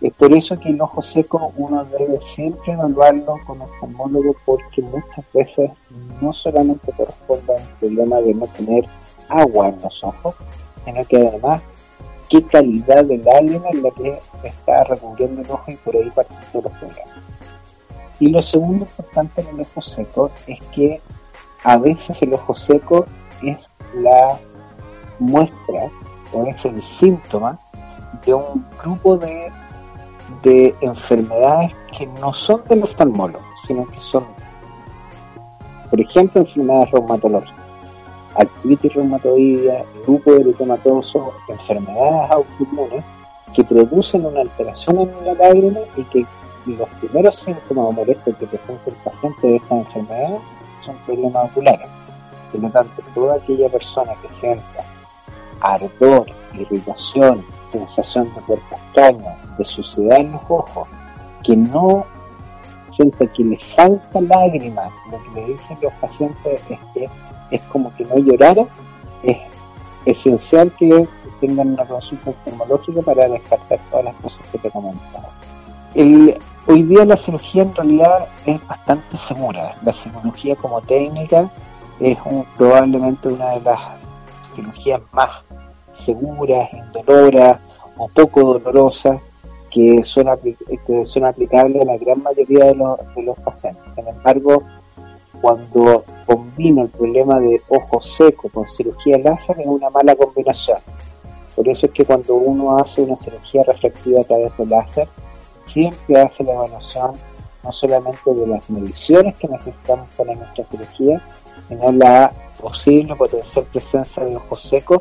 Es 0.02 0.14
por 0.14 0.34
eso 0.34 0.60
que 0.60 0.70
el 0.70 0.82
ojo 0.82 1.02
seco 1.02 1.52
uno 1.58 1.84
debe 1.86 2.20
siempre 2.36 2.74
evaluarlo 2.74 3.38
con 3.46 3.62
oftalmólogo 3.62 4.36
porque 4.46 4.82
muchas 4.82 5.26
veces 5.34 5.72
no 6.22 6.34
solamente 6.34 6.92
corresponde 6.92 7.54
a 7.54 7.62
un 7.62 7.68
problema 7.80 8.18
de 8.18 8.34
no 8.34 8.48
tener 8.48 8.86
agua 9.30 9.70
en 9.70 9.82
los 9.82 10.04
ojos, 10.04 10.36
sino 10.84 11.04
que 11.06 11.28
además 11.28 11.62
qué 12.30 12.44
calidad 12.44 13.06
de 13.06 13.18
lágrima 13.18 13.70
es 13.70 13.82
la 13.82 13.92
que 13.92 14.20
está 14.44 14.84
recubriendo 14.84 15.42
el 15.42 15.52
ojo 15.52 15.72
y 15.72 15.76
por 15.78 15.96
ahí 15.96 16.12
parten 16.12 16.38
todos 16.52 16.66
los 16.66 16.74
problemas. 16.74 17.20
Y 18.20 18.28
lo 18.30 18.42
segundo 18.42 18.86
importante 18.86 19.42
en 19.42 19.48
el 19.48 19.62
ojo 19.62 19.82
seco 19.82 20.32
es 20.48 20.60
que 20.74 21.02
a 21.64 21.78
veces 21.78 22.22
el 22.22 22.34
ojo 22.34 22.54
seco 22.56 23.06
es 23.42 23.68
la 23.96 24.40
muestra 25.20 25.90
es 26.44 26.66
el 26.66 26.82
síntoma 27.00 27.58
de 28.26 28.34
un 28.34 28.66
grupo 28.82 29.18
de 29.18 29.52
de 30.44 30.76
enfermedades 30.82 31.72
que 31.98 32.08
no 32.20 32.34
son 32.34 32.62
del 32.70 32.84
oftalmólogo, 32.84 33.44
sino 33.68 33.86
que 33.88 34.00
son, 34.00 34.26
por 35.90 36.00
ejemplo, 36.00 36.42
enfermedades 36.42 36.92
reumatológicas, 36.92 37.66
artritis 38.36 38.94
reumatoidea, 38.94 39.84
grupo 40.06 40.34
eritematoso, 40.34 41.34
enfermedades 41.48 42.32
autoinmunes 42.32 43.04
que 43.54 43.64
producen 43.64 44.26
una 44.26 44.42
alteración 44.42 45.00
en 45.00 45.26
la 45.26 45.34
lágrima 45.34 45.80
y 45.96 46.04
que 46.04 46.26
los 46.66 46.90
primeros 47.00 47.36
síntomas 47.38 47.86
o 47.86 47.92
molestias 47.92 48.36
que 48.38 48.48
presenta 48.48 48.90
el 48.90 48.96
paciente 48.96 49.48
de 49.48 49.56
esta 49.58 49.76
enfermedad 49.76 50.38
son 50.84 50.96
problemas 51.06 51.46
oculares. 51.52 51.88
Por 52.52 52.62
lo 52.62 52.70
tanto, 52.70 53.02
toda 53.14 53.36
aquella 53.36 53.70
persona 53.70 54.14
que 54.22 54.28
sienta 54.40 54.84
ardor, 55.62 56.26
irritación, 56.54 57.44
sensación 57.72 58.34
de 58.36 58.42
cuerpo 58.42 58.76
extraño, 58.76 59.36
de 59.58 59.66
suciedad 59.66 60.20
en 60.20 60.32
los 60.32 60.42
ojos, 60.48 60.88
que 61.44 61.56
no 61.56 62.06
siente 62.92 63.28
que 63.28 63.44
le 63.44 63.58
falta 63.76 64.22
lágrimas, 64.22 64.92
lo 65.12 65.22
que 65.24 65.42
le 65.42 65.48
dicen 65.54 65.78
los 65.82 65.94
pacientes 65.94 66.62
es 66.70 66.80
que 66.94 67.10
es 67.52 67.62
como 67.64 67.94
que 67.96 68.06
no 68.06 68.18
llorara, 68.18 68.66
es 69.24 69.38
esencial 70.06 70.72
que 70.78 71.08
tengan 71.42 71.74
una 71.74 71.86
consulta 71.86 72.30
oftalmológica 72.30 73.02
para 73.02 73.28
descartar 73.28 73.80
todas 73.90 74.06
las 74.06 74.16
cosas 74.16 74.48
que 74.50 74.58
te 74.60 74.72
comentaba. 74.72 75.30
Hoy 76.68 76.82
día 76.82 77.06
la 77.06 77.16
cirugía 77.18 77.62
en 77.62 77.76
realidad 77.76 78.28
es 78.46 78.66
bastante 78.68 79.18
segura. 79.28 79.76
La 79.84 79.94
cirugía 79.94 80.56
como 80.56 80.82
técnica 80.82 81.50
es 82.00 82.18
probablemente 82.58 83.28
una 83.28 83.50
de 83.52 83.62
las 83.62 83.80
cirugías 84.56 85.02
más 85.12 85.30
seguras, 86.06 86.70
indoloras 86.74 87.60
o 87.98 88.08
poco 88.10 88.42
dolorosas 88.42 89.22
que 89.72 90.04
son, 90.04 90.28
aplicables 90.30 91.82
a 91.82 91.86
la 91.86 91.98
gran 91.98 92.24
mayoría 92.24 92.66
de 92.66 92.76
los, 92.76 92.98
de 93.16 93.24
los 93.24 93.38
pacientes. 93.40 93.84
Sin 93.96 94.08
embargo, 94.08 94.64
cuando 95.42 96.06
combina 96.26 96.84
el 96.84 96.90
problema 96.90 97.40
de 97.40 97.62
ojo 97.68 98.02
seco 98.02 98.50
con 98.50 98.68
cirugía 98.68 99.18
láser 99.18 99.60
es 99.60 99.68
una 99.68 99.90
mala 99.90 100.16
combinación. 100.16 100.78
Por 101.56 101.68
eso 101.68 101.86
es 101.86 101.92
que 101.92 102.06
cuando 102.06 102.36
uno 102.36 102.78
hace 102.78 103.02
una 103.02 103.18
cirugía 103.18 103.64
refractiva 103.64 104.22
a 104.22 104.24
través 104.24 104.58
del 104.58 104.70
láser, 104.70 105.08
siempre 105.68 106.22
hace 106.22 106.44
la 106.44 106.54
evaluación 106.54 107.12
no 107.64 107.72
solamente 107.72 108.34
de 108.34 108.48
las 108.48 108.70
mediciones 108.70 109.36
que 109.38 109.48
necesitamos 109.48 110.08
para 110.16 110.36
nuestra 110.36 110.66
cirugía, 110.66 111.22
sino 111.68 111.92
la 111.92 112.32
posible 112.66 113.16
potencial 113.16 113.64
presencia 113.72 114.26
de 114.26 114.36
ojos 114.38 114.60
secos 114.64 115.00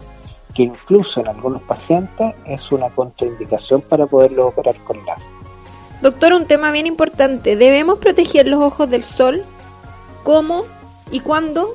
que 0.54 0.64
incluso 0.64 1.20
en 1.20 1.28
algunos 1.28 1.62
pacientes 1.62 2.34
es 2.44 2.70
una 2.70 2.90
contraindicación 2.90 3.80
para 3.80 4.04
poderlo 4.06 4.48
operar 4.48 4.76
con 4.84 4.98
láser. 5.06 5.24
Doctor, 6.02 6.34
un 6.34 6.46
tema 6.46 6.70
bien 6.72 6.86
importante. 6.86 7.56
¿Debemos 7.56 7.98
proteger 7.98 8.46
los 8.46 8.60
ojos 8.62 8.90
del 8.90 9.02
sol? 9.02 9.44
¿Cómo 10.24 10.64
y 11.10 11.20
cuándo? 11.20 11.70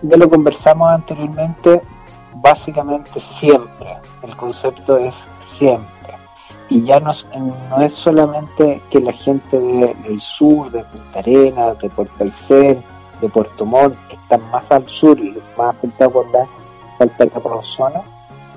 Ya 0.00 0.16
lo 0.16 0.30
conversamos 0.30 0.90
anteriormente, 0.90 1.82
básicamente 2.36 3.20
siempre. 3.38 3.98
El 4.22 4.34
concepto 4.36 4.96
es 4.96 5.14
siempre. 5.58 6.14
y 6.70 6.82
ya 6.84 6.98
no, 7.00 7.12
no 7.68 7.82
es 7.82 7.92
solamente 7.92 8.80
que 8.90 9.00
la 9.00 9.12
gente 9.12 9.58
del 9.58 10.20
sur, 10.20 10.70
de 10.70 10.82
Punta 10.84 11.18
Arenas, 11.18 11.78
de 11.80 11.90
Puerto 11.90 12.24
Aysén, 12.24 12.82
de 13.20 13.28
Puerto 13.28 13.64
Montt, 13.64 13.96
que 14.08 14.16
están 14.16 14.40
más 14.50 14.64
al 14.70 14.86
sur 14.88 15.18
y 15.18 15.36
más 15.56 15.76
afectados 15.76 16.12
por 16.12 16.30
la 16.30 16.46
falta 16.98 17.24
de 17.24 17.30
capa 17.30 17.60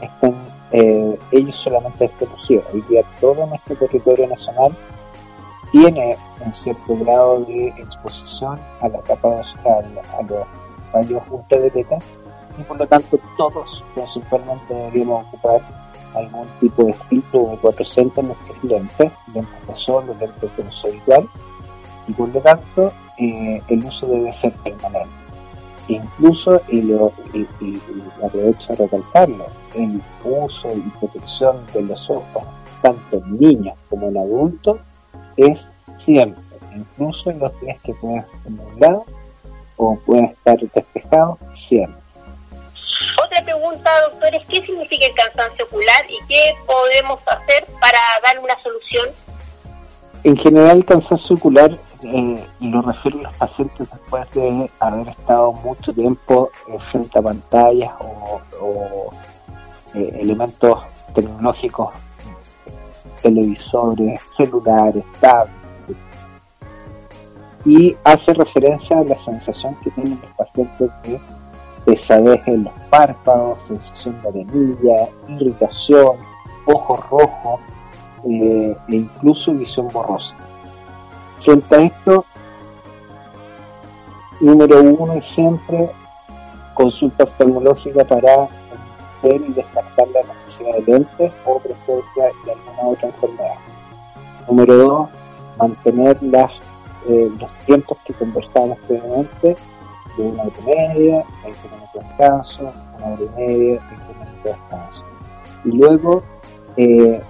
están 0.01 0.35
eh, 0.71 1.19
ellos 1.31 1.55
solamente 1.55 2.07
desprotegidos. 2.07 2.65
Hoy 2.73 2.81
día 2.89 3.03
todo 3.21 3.45
nuestro 3.47 3.75
territorio 3.75 4.27
nacional 4.27 4.75
tiene 5.71 6.17
un 6.45 6.53
cierto 6.53 6.97
grado 6.97 7.39
de 7.41 7.67
exposición 7.69 8.59
a 8.81 8.87
la 8.89 8.99
capa 9.01 9.29
de 9.29 9.69
a, 9.69 10.17
a 10.17 10.21
los 10.23 10.45
rayos 10.93 11.23
ultravioleta 11.29 11.97
y 12.57 12.63
por 12.63 12.77
lo 12.77 12.87
tanto 12.87 13.19
todos 13.37 13.83
principalmente 13.95 14.73
deberíamos 14.73 15.25
ocupar 15.27 15.61
algún 16.15 16.47
tipo 16.59 16.83
de 16.83 16.93
filtro 16.93 17.49
de 17.51 17.57
400 17.57 18.17
en 18.17 18.27
nuestros 18.27 18.63
lentes, 18.63 19.11
lentes 19.33 19.67
de 19.67 19.75
sol, 19.75 20.05
lentes 20.19 20.57
de 20.57 20.63
uso 20.63 20.87
habitual, 20.87 21.27
y 22.07 22.13
por 22.13 22.29
lo 22.29 22.39
tanto 22.41 22.93
eh, 23.17 23.61
el 23.67 23.85
uso 23.85 24.07
debe 24.07 24.33
ser 24.39 24.51
permanente. 24.63 25.09
E 25.89 25.93
incluso, 25.93 26.61
y, 26.69 26.81
lo, 26.81 27.11
y, 27.33 27.45
aprovecho 28.23 28.73
a 28.73 28.75
recalcarlo, 28.75 29.47
el 29.75 30.01
uso 30.23 30.69
y 30.73 30.79
protección 30.99 31.57
de 31.73 31.81
los 31.83 32.09
ojos, 32.09 32.43
tanto 32.81 33.17
en 33.17 33.39
niños 33.39 33.75
como 33.89 34.07
en 34.07 34.17
adultos, 34.17 34.79
es 35.35 35.67
siempre, 36.05 36.41
incluso 36.73 37.29
en 37.29 37.39
los 37.39 37.59
días 37.59 37.77
que 37.83 37.93
pueden 37.95 38.19
estar 38.19 38.51
nublados 38.51 39.03
o 39.77 39.95
pueden 40.05 40.25
estar 40.25 40.57
despejados, 40.57 41.37
siempre. 41.67 42.01
Otra 43.23 43.43
pregunta, 43.43 43.89
doctores, 44.09 44.41
¿qué 44.47 44.61
significa 44.61 45.05
el 45.05 45.13
cansancio 45.13 45.65
ocular 45.65 46.05
y 46.09 46.25
qué 46.27 46.55
podemos 46.65 47.19
hacer 47.27 47.65
para 47.79 47.99
dar 48.23 48.39
una 48.39 48.57
solución? 48.59 49.09
En 50.23 50.37
general, 50.37 50.77
el 50.77 50.85
cansancio 50.85 51.35
ocular 51.35 51.77
eh, 52.03 52.45
lo 52.59 52.81
refiero 52.81 53.19
a 53.19 53.23
los 53.23 53.37
pacientes 53.37 53.87
después 53.89 54.29
de 54.31 54.69
haber 54.79 55.09
estado 55.09 55.53
mucho 55.53 55.93
tiempo 55.93 56.49
frente 56.91 57.17
a 57.17 57.21
pantallas 57.21 57.93
o, 57.99 59.11
eh, 59.93 60.17
elementos 60.19 60.79
tecnológicos, 61.13 61.93
televisores, 63.21 64.19
celulares, 64.35 65.03
tablets. 65.19 65.53
Y 67.65 67.95
hace 68.03 68.33
referencia 68.33 68.99
a 68.99 69.03
la 69.03 69.15
sensación 69.19 69.75
que 69.83 69.91
tienen 69.91 70.19
los 70.21 70.31
pacientes 70.31 70.91
de 71.03 71.19
pesadez 71.85 72.41
en 72.47 72.65
los 72.65 72.73
párpados, 72.89 73.59
sensación 73.67 74.21
de 74.21 74.29
anemia, 74.29 75.09
irritación, 75.29 76.17
ojos 76.65 77.09
rojos 77.09 77.59
eh, 78.25 78.75
e 78.89 78.95
incluso 78.95 79.53
visión 79.53 79.87
borrosa. 79.89 80.35
Frente 81.43 81.75
a 81.75 81.81
esto, 81.81 82.25
número 84.39 84.81
uno 84.81 85.21
siempre 85.21 85.89
consulta 86.73 87.25
oftalmológica 87.25 88.05
para 88.05 88.47
ver 89.21 89.41
y 89.41 89.51
descartar 89.51 90.07
la 90.07 90.21
necesidad 90.21 90.75
de 90.77 90.91
lentes 90.93 91.31
o 91.45 91.59
presencia 91.59 92.31
de 92.45 92.51
alguna 92.53 92.87
otra 92.87 93.09
enfermedad. 93.09 93.55
Número 94.47 94.77
dos, 94.77 95.09
mantener 95.57 96.17
las, 96.23 96.51
eh, 97.09 97.29
los 97.37 97.51
tiempos 97.65 97.97
que 98.05 98.13
conversamos 98.13 98.77
previamente 98.87 99.57
de 100.15 100.23
una 100.23 100.43
hora 100.43 100.53
y 100.59 100.65
media, 100.65 101.23
20 101.43 101.59
minutos 101.67 101.93
de 101.93 101.99
descanso, 101.99 102.73
una 102.97 103.07
hora 103.07 103.21
y 103.21 103.41
media, 103.41 103.81
20 103.89 103.95
minutos 103.95 104.43
de 104.43 104.49
descanso. 104.49 105.03
Y 105.65 105.71
luego, 105.71 106.23
eh, 106.77 107.21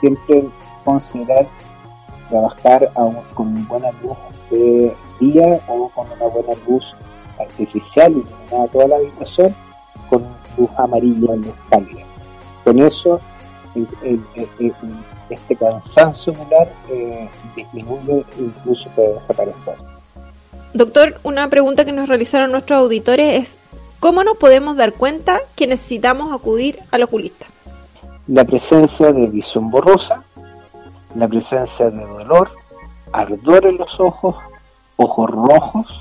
siempre 0.00 0.44
considerar 0.84 1.46
trabajar 2.28 2.90
con 3.34 3.66
buena 3.68 3.90
luz 4.02 4.16
de 4.50 4.94
día 5.20 5.60
o 5.68 5.88
con 5.90 6.06
una 6.10 6.26
buena 6.26 6.52
luz 6.66 6.84
artificial 7.38 8.12
iluminada 8.12 8.68
toda 8.68 8.88
la 8.88 8.96
habitación 8.96 9.54
con 10.08 10.24
luz 10.56 10.70
amarilla, 10.76 11.34
luz 11.36 11.54
cálida. 11.70 12.02
Con 12.64 12.78
eso, 12.78 13.20
este 15.30 15.56
cansancio 15.56 16.32
ocular 16.32 16.68
eh, 16.90 17.28
disminuye 17.56 18.24
e 18.38 18.42
incluso 18.42 18.88
puede 18.90 19.14
desaparecer. 19.14 19.74
Doctor, 20.72 21.20
una 21.22 21.48
pregunta 21.48 21.84
que 21.84 21.92
nos 21.92 22.08
realizaron 22.08 22.52
nuestros 22.52 22.78
auditores 22.78 23.40
es, 23.40 23.58
¿cómo 24.00 24.24
nos 24.24 24.36
podemos 24.36 24.76
dar 24.76 24.92
cuenta 24.92 25.40
que 25.54 25.66
necesitamos 25.66 26.32
acudir 26.32 26.78
al 26.90 27.02
oculista? 27.04 27.46
La 28.26 28.44
presencia 28.44 29.12
de 29.12 29.26
visión 29.28 29.70
borrosa, 29.70 30.24
la 31.14 31.28
presencia 31.28 31.90
de 31.90 32.04
dolor, 32.04 32.50
ardor 33.12 33.66
en 33.66 33.78
los 33.78 33.98
ojos, 34.00 34.36
ojos 34.96 35.30
rojos 35.30 36.00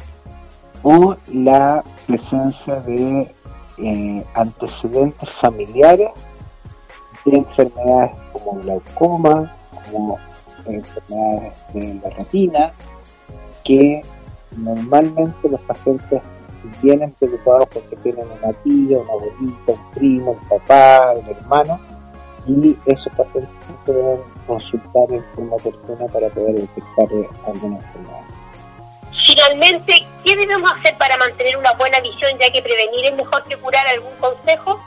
o 0.83 1.15
la 1.31 1.83
presencia 2.07 2.79
de 2.81 3.33
eh, 3.77 4.25
antecedentes 4.33 5.29
familiares 5.31 6.09
de 7.25 7.37
enfermedades 7.37 8.11
como 8.33 8.59
glaucoma, 8.61 9.55
como 9.91 10.19
enfermedades 10.65 11.53
de 11.73 11.99
la 12.03 12.09
retina, 12.09 12.71
que 13.63 14.03
normalmente 14.57 15.49
los 15.49 15.61
pacientes 15.61 16.21
vienen 16.81 17.11
preocupados 17.19 17.67
porque 17.73 17.95
tienen 17.97 18.25
una 18.25 18.53
tía, 18.63 18.97
una 18.99 19.13
abuelita, 19.13 19.71
un 19.73 19.91
primo, 19.93 20.31
un 20.31 20.49
papá, 20.49 21.13
un 21.13 21.29
hermano, 21.29 21.79
y 22.47 22.77
esos 22.85 23.11
pacientes 23.13 23.51
deben 23.85 24.19
consultar 24.47 25.11
en 25.11 25.23
forma 25.35 25.55
oportuna 25.55 26.05
para 26.07 26.29
poder 26.29 26.55
detectar 26.55 27.07
alguna 27.47 27.77
enfermedad. 27.77 28.21
Finalmente, 29.25 30.05
¿qué 30.23 30.35
debemos 30.35 30.71
hacer 30.71 30.97
para 30.97 31.17
mantener 31.17 31.57
una 31.57 31.73
buena 31.73 31.99
visión, 32.01 32.31
ya 32.39 32.51
que 32.51 32.61
prevenir 32.61 33.05
es 33.05 33.15
mejor 33.15 33.43
que 33.45 33.55
curar? 33.57 33.87
¿Algún 33.87 34.13
consejo? 34.19 34.79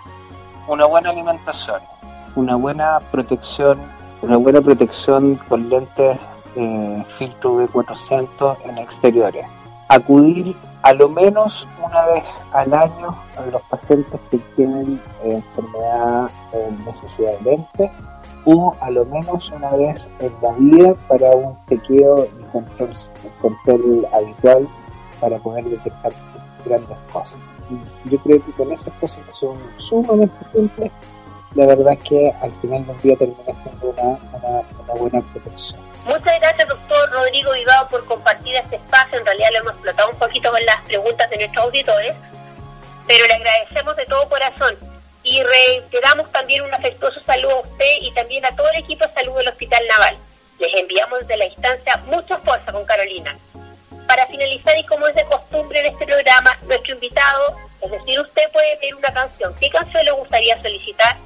Una 0.68 0.86
buena 0.86 1.11
alimentación, 1.11 1.80
una 2.34 2.57
buena 2.57 3.00
protección, 3.11 3.78
una 4.22 4.36
buena 4.36 4.61
protección 4.61 5.36
con 5.48 5.68
lentes 5.68 6.18
eh, 6.57 7.04
filtro 7.18 7.68
V400 7.68 8.57
en 8.64 8.78
exteriores 8.78 9.46
acudir 9.88 10.57
a 10.87 10.93
lo 10.93 11.09
menos 11.09 11.66
una 11.84 12.07
vez 12.07 12.22
al 12.53 12.72
año 12.72 13.09
a 13.37 13.47
los 13.51 13.61
pacientes 13.62 14.20
que 14.30 14.39
tienen 14.55 15.01
eh, 15.24 15.43
enfermedad 15.43 16.30
o 16.53 16.70
necesidad 16.84 17.37
de 17.41 17.51
lentes 17.51 17.91
o 18.45 18.72
a 18.80 18.91
lo 18.91 19.05
menos 19.05 19.51
una 19.51 19.70
vez 19.70 20.07
en 20.20 20.32
la 20.41 20.53
vida 20.53 20.95
para 21.09 21.30
un 21.32 21.59
chequeo 21.68 22.26
y 22.26 22.43
control, 22.53 22.93
control 23.43 24.07
habitual 24.12 24.68
para 25.20 25.39
poder 25.39 25.64
detectar 25.64 26.12
grandes 26.64 26.99
cosas. 27.12 27.39
yo 28.05 28.18
creo 28.18 28.45
que 28.45 28.53
con 28.53 28.70
esas 28.70 28.95
cosas 29.01 29.18
que 29.26 29.32
son 29.41 29.59
sumamente 29.78 30.37
simples, 30.53 30.93
la 31.57 31.66
verdad 31.66 31.95
es 31.95 32.09
que 32.09 32.30
al 32.41 32.53
final 32.62 32.87
del 32.87 32.99
día 32.99 33.16
termina 33.16 33.43
siendo 33.64 33.91
una, 33.91 34.62
una 34.84 35.01
buena 35.01 35.20
protección. 35.32 35.80
Muchas 36.07 36.38
gracias, 36.40 36.68
doctor 36.68 37.11
Rodrigo 37.11 37.52
Vivado, 37.52 37.88
por 37.88 38.04
compartir 38.07 38.54
este 38.54 38.76
espacio. 38.76 39.18
En 39.18 39.26
realidad 39.26 39.48
lo 39.52 39.59
hemos 39.59 39.72
explotado 39.72 40.11
un 40.11 40.16
poquito 40.16 40.52
con 40.52 40.64
las 40.64 40.80
preguntas 40.82 41.28
de 41.28 41.36
nuestros 41.36 41.64
auditores, 41.64 42.14
pero 43.09 43.26
le 43.26 43.34
agradecemos 43.34 43.96
de 43.96 44.07
todo 44.07 44.28
corazón 44.28 44.76
y 45.24 45.42
reiteramos 45.42 46.30
también 46.30 46.62
un 46.62 46.72
afectuoso 46.72 47.20
saludo 47.26 47.57
a 47.57 47.61
usted 47.61 47.96
y 48.02 48.14
también 48.14 48.46
a 48.46 48.54
todo 48.54 48.70
el 48.70 48.84
equipo 48.84 49.04
de 49.04 49.14
salud 49.14 49.36
del 49.36 49.48
Hospital 49.48 49.82
Naval. 49.88 50.16
Les 50.61 50.74
enviamos 50.74 51.18
desde 51.20 51.38
la 51.38 51.46
instancia 51.46 52.00
mucha 52.07 52.38
fuerza 52.38 52.70
con 52.70 52.84
Carolina. 52.84 53.36
Para 54.07 54.28
finalizar, 54.28 54.78
y 54.78 54.86
como 54.86 55.09
es 55.09 55.14
de 55.16 55.24
costumbre 55.24 55.80
en 55.80 55.86
este 55.86 56.07
programa, 56.07 56.57
nuestro 56.68 56.94
invitado, 56.94 57.57
es 57.80 57.90
decir, 57.90 58.20
usted 58.20 58.42
puede 58.52 58.76
pedir 58.76 58.94
una 58.94 59.12
canción. 59.12 59.52
¿Qué 59.59 59.68
canción 59.70 60.04
le 60.04 60.12
gustaría 60.12 60.57
solicitar? 60.62 61.16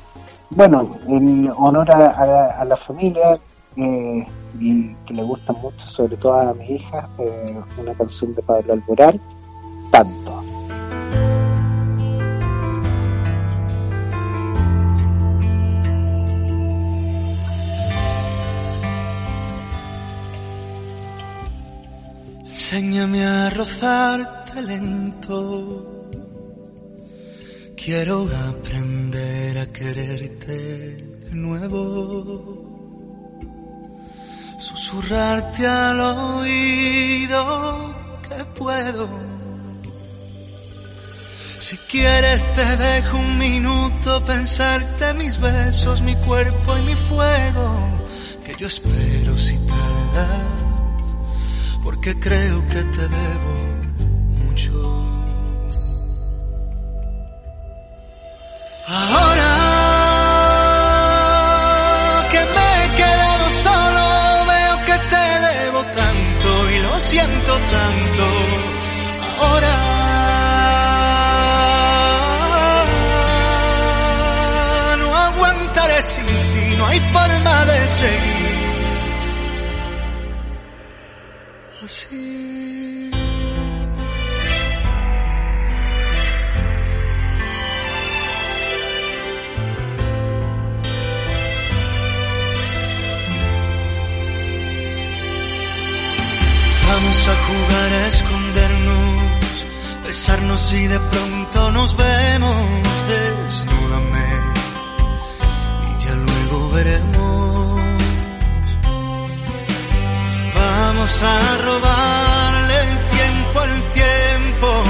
Bueno, 0.49 0.99
en 1.07 1.53
honor 1.59 1.91
a 1.91 2.65
la 2.65 2.77
familia, 2.79 3.39
eh, 3.77 4.27
y 4.59 4.95
que 5.07 5.15
le 5.15 5.23
gusta 5.23 5.53
mucho, 5.53 5.87
sobre 5.89 6.17
todo 6.17 6.35
a 6.35 6.55
mi 6.55 6.75
hija, 6.75 7.09
eh, 7.19 7.61
una 7.79 7.95
canción 7.95 8.35
de 8.35 8.43
Pablo 8.43 8.73
Alborán, 8.73 9.21
Tanto. 9.91 10.41
Enséñame 22.45 23.27
a 23.27 23.51
rozar 23.51 24.45
talento. 24.55 26.07
Quiero 27.77 28.29
aprender 28.49 29.59
a 29.59 29.67
quererte 29.73 30.53
de 30.53 31.35
nuevo 31.35 32.70
susurrarte 34.71 35.67
al 35.67 36.01
oído 36.01 37.95
que 38.23 38.45
puedo. 38.59 39.09
Si 41.59 41.77
quieres 41.77 42.43
te 42.55 42.77
dejo 42.77 43.17
un 43.19 43.39
minuto 43.39 44.25
pensarte 44.25 45.13
mis 45.15 45.39
besos, 45.41 46.01
mi 46.03 46.15
cuerpo 46.17 46.79
y 46.79 46.83
mi 46.83 46.95
fuego. 46.95 47.99
que 48.45 48.55
yo 48.57 48.67
espero 48.67 49.37
si 49.37 49.57
tardas, 49.59 51.17
porque 51.83 52.19
creo 52.19 52.67
que 52.69 52.83
te 52.83 53.09
debo 53.09 53.70
y 100.73 100.87
de 100.87 101.01
pronto 101.01 101.71
nos 101.73 101.97
vemos. 101.97 102.57
Desnúdame 103.09 104.29
y 105.89 106.05
ya 106.05 106.15
luego 106.15 106.71
veremos. 106.71 107.81
Vamos 110.55 111.23
a 111.23 111.59
robarle 111.59 112.77
el 112.83 112.99
tiempo 113.17 113.61
al 113.61 113.83
tiempo. 113.93 114.85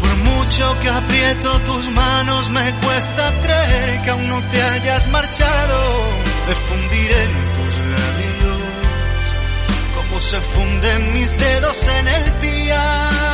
Por 0.00 0.16
mucho 0.16 0.76
que 0.82 0.88
aprieto 0.88 1.60
tus 1.60 1.90
manos, 1.90 2.50
me 2.50 2.74
cuesta 2.80 3.32
creer 3.42 4.02
que 4.02 4.10
aún 4.10 4.28
no 4.28 4.42
te 4.42 4.62
hayas 4.62 5.06
marchado. 5.08 5.78
Me 6.48 6.54
fundiré 6.54 7.24
en 7.24 7.34
tus 7.56 7.74
labios 7.94 8.34
como 9.94 10.20
se 10.20 10.40
funden 10.40 11.12
mis 11.12 11.30
dedos 11.38 11.88
en 11.88 12.08
el 12.08 12.32
piano. 12.32 13.33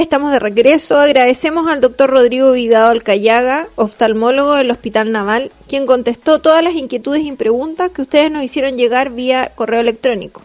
estamos 0.00 0.32
de 0.32 0.38
regreso. 0.38 0.98
Agradecemos 0.98 1.68
al 1.70 1.80
doctor 1.80 2.10
Rodrigo 2.10 2.52
Vidal 2.52 2.90
Alcayaga, 2.90 3.66
oftalmólogo 3.76 4.54
del 4.54 4.70
Hospital 4.70 5.12
Naval, 5.12 5.50
quien 5.68 5.86
contestó 5.86 6.40
todas 6.40 6.62
las 6.62 6.74
inquietudes 6.74 7.22
y 7.22 7.32
preguntas 7.32 7.90
que 7.90 8.02
ustedes 8.02 8.30
nos 8.30 8.42
hicieron 8.42 8.76
llegar 8.76 9.10
vía 9.10 9.52
correo 9.54 9.80
electrónico. 9.80 10.42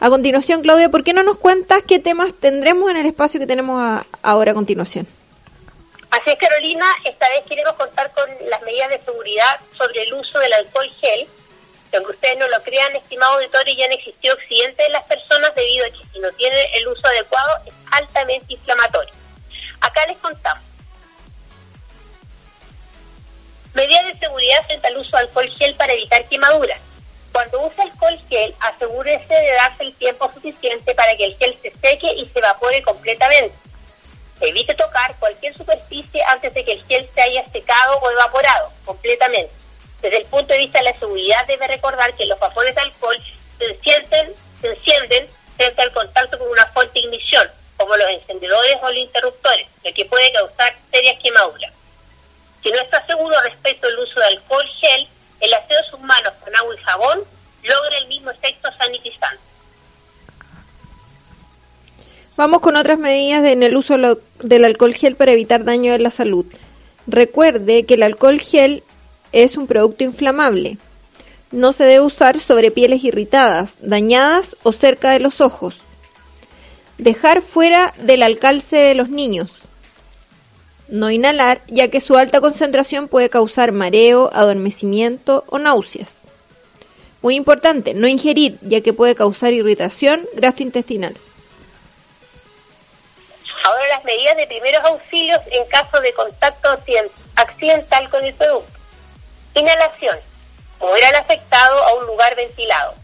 A 0.00 0.10
continuación, 0.10 0.60
Claudia, 0.62 0.88
¿por 0.90 1.04
qué 1.04 1.12
no 1.12 1.22
nos 1.22 1.38
cuentas 1.38 1.82
qué 1.86 1.98
temas 1.98 2.32
tendremos 2.38 2.90
en 2.90 2.96
el 2.98 3.06
espacio 3.06 3.40
que 3.40 3.46
tenemos 3.46 3.80
a- 3.80 4.04
ahora 4.22 4.50
a 4.50 4.54
continuación? 4.54 5.06
Así 6.10 6.30
es, 6.30 6.36
Carolina, 6.38 6.86
esta 7.04 7.28
vez 7.30 7.42
queremos 7.48 7.72
contar 7.74 8.10
con 8.12 8.24
las 8.48 8.62
medidas 8.62 8.90
de 8.90 8.98
seguridad 9.00 9.58
sobre 9.76 10.02
el 10.02 10.14
uso 10.14 10.38
del 10.38 10.52
alcohol 10.52 10.86
gel. 11.00 11.26
Que 11.94 11.98
aunque 11.98 12.14
ustedes 12.14 12.38
no 12.38 12.48
lo 12.48 12.60
crean, 12.64 12.96
estimados 12.96 13.36
auditores, 13.36 13.76
ya 13.76 13.84
han 13.84 13.92
existido 13.92 14.34
accidentes 14.34 14.84
en 14.84 14.92
las 14.94 15.04
personas 15.04 15.54
debido 15.54 15.86
a 15.86 15.90
que 15.90 16.04
si 16.12 16.18
no 16.18 16.28
tienen 16.32 16.58
el 16.74 16.88
uso 16.88 17.06
adecuado 17.06 17.56
es 17.66 17.72
altamente 17.92 18.52
inflamatorio. 18.52 19.14
Acá 19.80 20.04
les 20.06 20.16
contamos. 20.16 20.64
Medidas 23.74 24.06
de 24.06 24.18
seguridad 24.18 24.66
frente 24.66 24.88
al 24.88 24.96
uso 24.96 25.16
de 25.16 25.22
alcohol 25.22 25.48
gel 25.56 25.76
para 25.76 25.92
evitar 25.92 26.24
quemaduras. 26.24 26.80
Cuando 27.30 27.64
use 27.64 27.80
alcohol 27.80 28.18
gel, 28.28 28.52
asegúrese 28.58 29.32
de 29.32 29.52
darse 29.52 29.84
el 29.84 29.94
tiempo 29.94 30.28
suficiente 30.34 30.96
para 30.96 31.16
que 31.16 31.26
el 31.26 31.36
gel 31.36 31.56
se 31.62 31.70
seque 31.80 32.12
y 32.12 32.26
se 32.26 32.40
evapore 32.40 32.82
completamente. 32.82 33.54
Evite 34.40 34.74
tocar 34.74 35.14
cualquier 35.20 35.56
superficie 35.56 36.24
antes 36.24 36.52
de 36.54 36.64
que 36.64 36.72
el 36.72 36.84
gel 36.86 37.08
se 37.14 37.22
haya 37.22 37.48
secado 37.52 37.98
o 38.00 38.10
evaporado 38.10 38.72
completamente. 38.84 39.63
Desde 40.04 40.18
el 40.18 40.26
punto 40.26 40.52
de 40.52 40.58
vista 40.58 40.80
de 40.80 40.84
la 40.84 40.98
seguridad, 40.98 41.46
debe 41.46 41.66
recordar 41.66 42.12
que 42.12 42.26
los 42.26 42.38
vapores 42.38 42.74
de 42.74 42.80
alcohol 42.82 43.16
se 43.56 43.64
encienden, 43.64 44.34
se 44.60 44.68
encienden 44.68 45.26
frente 45.56 45.80
al 45.80 45.92
contacto 45.92 46.38
con 46.38 46.46
una 46.50 46.66
fuente 46.66 46.92
de 46.92 47.06
ignición, 47.06 47.48
como 47.78 47.96
los 47.96 48.10
encendedores 48.10 48.76
o 48.82 48.88
los 48.90 48.98
interruptores, 48.98 49.66
lo 49.82 49.94
que 49.94 50.04
puede 50.04 50.30
causar 50.34 50.76
serias 50.92 51.18
quemaduras. 51.22 51.72
Si 52.62 52.70
no 52.70 52.82
está 52.82 53.06
seguro 53.06 53.34
respecto 53.44 53.86
al 53.86 53.98
uso 53.98 54.20
de 54.20 54.26
alcohol 54.26 54.66
gel, 54.78 55.08
el 55.40 55.54
aseo 55.54 55.80
de 55.82 55.88
sus 55.88 56.00
manos 56.00 56.34
con 56.44 56.54
agua 56.54 56.74
y 56.74 56.82
jabón 56.82 57.20
logra 57.62 57.96
el 57.96 58.06
mismo 58.08 58.30
efecto 58.30 58.70
sanitizante. 58.76 59.40
Vamos 62.36 62.60
con 62.60 62.76
otras 62.76 62.98
medidas 62.98 63.42
en 63.46 63.62
el 63.62 63.74
uso 63.74 63.96
del 64.40 64.64
alcohol 64.66 64.94
gel 64.94 65.16
para 65.16 65.32
evitar 65.32 65.64
daño 65.64 65.94
en 65.94 66.02
la 66.02 66.10
salud. 66.10 66.44
Recuerde 67.06 67.86
que 67.86 67.94
el 67.94 68.02
alcohol 68.02 68.38
gel 68.38 68.82
es 69.34 69.56
un 69.56 69.66
producto 69.66 70.04
inflamable. 70.04 70.78
No 71.50 71.72
se 71.72 71.84
debe 71.84 72.00
usar 72.00 72.38
sobre 72.38 72.70
pieles 72.70 73.02
irritadas, 73.02 73.74
dañadas 73.80 74.56
o 74.62 74.70
cerca 74.72 75.10
de 75.10 75.18
los 75.18 75.40
ojos. 75.40 75.78
Dejar 76.98 77.42
fuera 77.42 77.92
del 77.98 78.22
alcance 78.22 78.76
de 78.76 78.94
los 78.94 79.08
niños. 79.08 79.52
No 80.88 81.10
inhalar, 81.10 81.62
ya 81.66 81.88
que 81.88 82.00
su 82.00 82.16
alta 82.16 82.40
concentración 82.40 83.08
puede 83.08 83.28
causar 83.28 83.72
mareo, 83.72 84.30
adormecimiento 84.32 85.42
o 85.48 85.58
náuseas. 85.58 86.10
Muy 87.20 87.34
importante, 87.34 87.92
no 87.92 88.06
ingerir, 88.06 88.58
ya 88.60 88.82
que 88.82 88.92
puede 88.92 89.16
causar 89.16 89.52
irritación 89.52 90.24
gastrointestinal. 90.34 91.16
Ahora 93.64 93.88
las 93.88 94.04
medidas 94.04 94.36
de 94.36 94.46
primeros 94.46 94.84
auxilios 94.84 95.40
en 95.50 95.66
caso 95.68 96.00
de 96.00 96.12
contacto 96.12 96.68
accidental 97.34 98.10
con 98.10 98.24
el 98.24 98.34
producto. 98.34 98.74
Inhalación. 99.54 100.18
Mover 100.80 101.04
al 101.04 101.14
afectado 101.14 101.82
a 101.84 101.94
un 101.94 102.06
lugar 102.06 102.34
ventilado. 102.34 102.94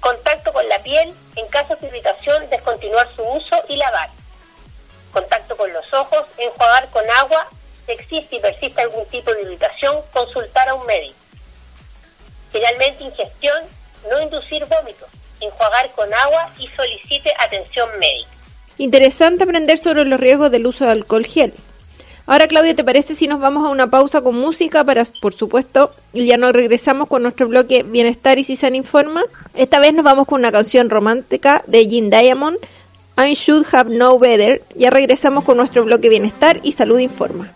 Contacto 0.00 0.52
con 0.52 0.66
la 0.68 0.78
piel. 0.82 1.14
En 1.36 1.46
caso 1.48 1.76
de 1.76 1.86
irritación, 1.88 2.48
descontinuar 2.48 3.08
su 3.14 3.22
uso 3.22 3.56
y 3.68 3.76
lavar. 3.76 4.08
Contacto 5.12 5.56
con 5.56 5.72
los 5.72 5.92
ojos. 5.92 6.24
Enjuagar 6.38 6.88
con 6.88 7.08
agua. 7.10 7.46
Si 7.86 7.92
existe 7.92 8.36
y 8.36 8.40
persiste 8.40 8.80
algún 8.80 9.04
tipo 9.06 9.32
de 9.34 9.42
irritación, 9.42 10.00
consultar 10.12 10.68
a 10.68 10.74
un 10.74 10.86
médico. 10.86 11.16
Finalmente, 12.50 13.04
ingestión. 13.04 13.64
No 14.08 14.20
inducir 14.22 14.64
vómitos. 14.64 15.08
Enjuagar 15.40 15.90
con 15.92 16.12
agua 16.12 16.50
y 16.58 16.68
solicite 16.68 17.32
atención 17.38 17.88
médica. 17.98 18.30
Interesante 18.78 19.44
aprender 19.44 19.78
sobre 19.78 20.04
los 20.06 20.18
riesgos 20.18 20.50
del 20.50 20.66
uso 20.66 20.86
de 20.86 20.92
alcohol 20.92 21.26
gel. 21.26 21.52
Ahora, 22.26 22.46
Claudio, 22.46 22.74
¿te 22.76 22.84
parece 22.84 23.14
si 23.14 23.26
nos 23.26 23.40
vamos 23.40 23.66
a 23.66 23.70
una 23.70 23.88
pausa 23.88 24.20
con 24.20 24.36
música 24.36 24.84
para, 24.84 25.04
por 25.20 25.34
supuesto, 25.34 25.92
ya 26.12 26.36
nos 26.36 26.52
regresamos 26.52 27.08
con 27.08 27.22
nuestro 27.22 27.48
bloque 27.48 27.82
Bienestar 27.82 28.38
y 28.38 28.44
se 28.44 28.68
Informa? 28.68 29.24
Esta 29.54 29.80
vez 29.80 29.92
nos 29.92 30.04
vamos 30.04 30.26
con 30.26 30.40
una 30.40 30.52
canción 30.52 30.88
romántica 30.88 31.62
de 31.66 31.86
Jean 31.88 32.10
Diamond, 32.10 32.58
I 33.18 33.34
Should 33.34 33.66
Have 33.72 33.94
No 33.94 34.18
Better. 34.18 34.62
Ya 34.76 34.90
regresamos 34.90 35.44
con 35.44 35.56
nuestro 35.56 35.84
bloque 35.84 36.08
Bienestar 36.08 36.60
y 36.62 36.72
Salud 36.72 36.98
Informa. 36.98 37.52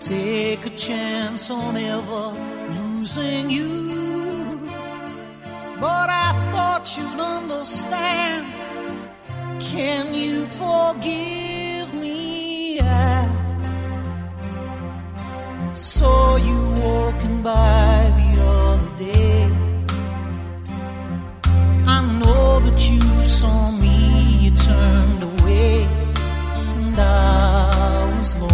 Take 0.00 0.64
a 0.64 0.70
chance 0.70 1.50
on 1.50 1.76
ever 1.76 2.32
losing 2.78 3.50
you. 3.50 4.58
But 5.78 6.08
I 6.08 6.32
thought 6.52 6.96
you'd 6.96 7.20
understand. 7.20 8.46
Can 9.60 10.14
you 10.14 10.46
forgive 10.46 11.92
me? 11.94 12.80
I 12.80 13.28
saw 15.74 16.36
you 16.36 16.58
walking 16.82 17.42
by 17.42 18.10
the 18.20 18.42
other 18.42 18.98
day. 18.98 19.50
I 21.86 22.00
know 22.20 22.60
that 22.60 22.90
you 22.90 23.02
saw 23.28 23.70
me, 23.72 24.38
you 24.44 24.50
turned 24.56 25.22
away, 25.22 25.84
and 25.84 26.98
I 26.98 28.16
was 28.18 28.34
lost 28.36 28.49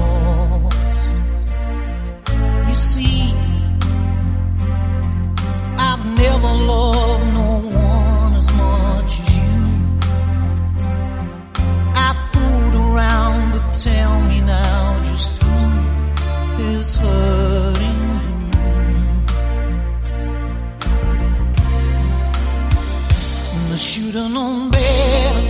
tell 13.78 14.20
me 14.22 14.40
now 14.40 15.02
just 15.04 15.42
who 15.42 15.54
is 16.72 16.96
hurting 16.96 18.00
who. 18.24 18.36
I 23.72 23.76
should 23.76 24.14
have 24.14 24.32
known 24.32 24.70
better 24.70 25.48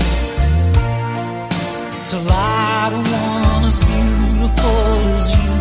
to 2.10 2.16
lie 2.18 2.88
to 2.90 2.96
one 2.96 3.64
as 3.70 3.78
beautiful 3.78 4.80
as 5.14 5.26
you. 5.38 5.54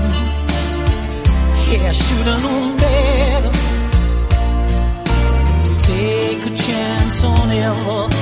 Yeah, 1.71 1.89
I 1.89 1.91
should've 1.91 2.41
known 2.45 2.77
better 2.77 3.51
to 5.65 5.71
take 5.85 6.41
a 6.51 6.55
chance 6.55 7.23
on 7.23 7.51
ever 7.51 8.14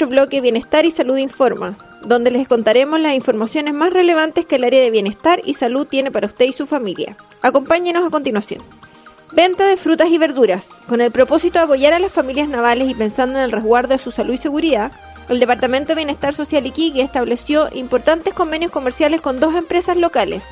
nuestro 0.00 0.16
bloque 0.16 0.40
Bienestar 0.40 0.86
y 0.86 0.90
Salud 0.90 1.18
Informa, 1.18 1.76
donde 2.02 2.30
les 2.30 2.48
contaremos 2.48 2.98
las 3.00 3.12
informaciones 3.12 3.74
más 3.74 3.92
relevantes 3.92 4.46
que 4.46 4.56
el 4.56 4.64
área 4.64 4.80
de 4.80 4.90
bienestar 4.90 5.42
y 5.44 5.52
salud 5.52 5.86
tiene 5.86 6.10
para 6.10 6.26
usted 6.26 6.46
y 6.46 6.54
su 6.54 6.66
familia. 6.66 7.18
Acompáñenos 7.42 8.06
a 8.06 8.08
continuación. 8.08 8.62
Venta 9.32 9.66
de 9.66 9.76
frutas 9.76 10.08
y 10.08 10.16
verduras. 10.16 10.70
Con 10.88 11.02
el 11.02 11.10
propósito 11.10 11.58
de 11.58 11.66
apoyar 11.66 11.92
a 11.92 11.98
las 11.98 12.12
familias 12.12 12.48
navales 12.48 12.88
y 12.88 12.94
pensando 12.94 13.36
en 13.36 13.44
el 13.44 13.52
resguardo 13.52 13.90
de 13.90 13.98
su 13.98 14.10
salud 14.10 14.32
y 14.32 14.38
seguridad, 14.38 14.90
el 15.28 15.38
Departamento 15.38 15.88
de 15.88 15.96
Bienestar 15.96 16.34
Social 16.34 16.64
Iquique 16.64 17.02
estableció 17.02 17.68
importantes 17.74 18.32
convenios 18.32 18.70
comerciales 18.70 19.20
con 19.20 19.38
dos 19.38 19.54
empresas 19.54 19.98
locales. 19.98 20.44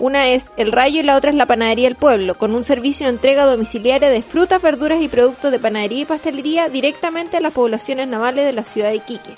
Una 0.00 0.28
es 0.28 0.44
El 0.56 0.70
Rayo 0.70 1.00
y 1.00 1.02
la 1.02 1.16
otra 1.16 1.30
es 1.30 1.36
la 1.36 1.46
Panadería 1.46 1.88
El 1.88 1.96
Pueblo, 1.96 2.34
con 2.36 2.54
un 2.54 2.64
servicio 2.64 3.06
de 3.06 3.12
entrega 3.12 3.46
domiciliaria 3.46 4.10
de 4.10 4.22
frutas, 4.22 4.62
verduras 4.62 5.02
y 5.02 5.08
productos 5.08 5.50
de 5.50 5.58
panadería 5.58 6.02
y 6.02 6.04
pastelería 6.04 6.68
directamente 6.68 7.36
a 7.36 7.40
las 7.40 7.52
poblaciones 7.52 8.06
navales 8.06 8.44
de 8.44 8.52
la 8.52 8.62
ciudad 8.62 8.90
de 8.90 8.96
Iquique. 8.96 9.34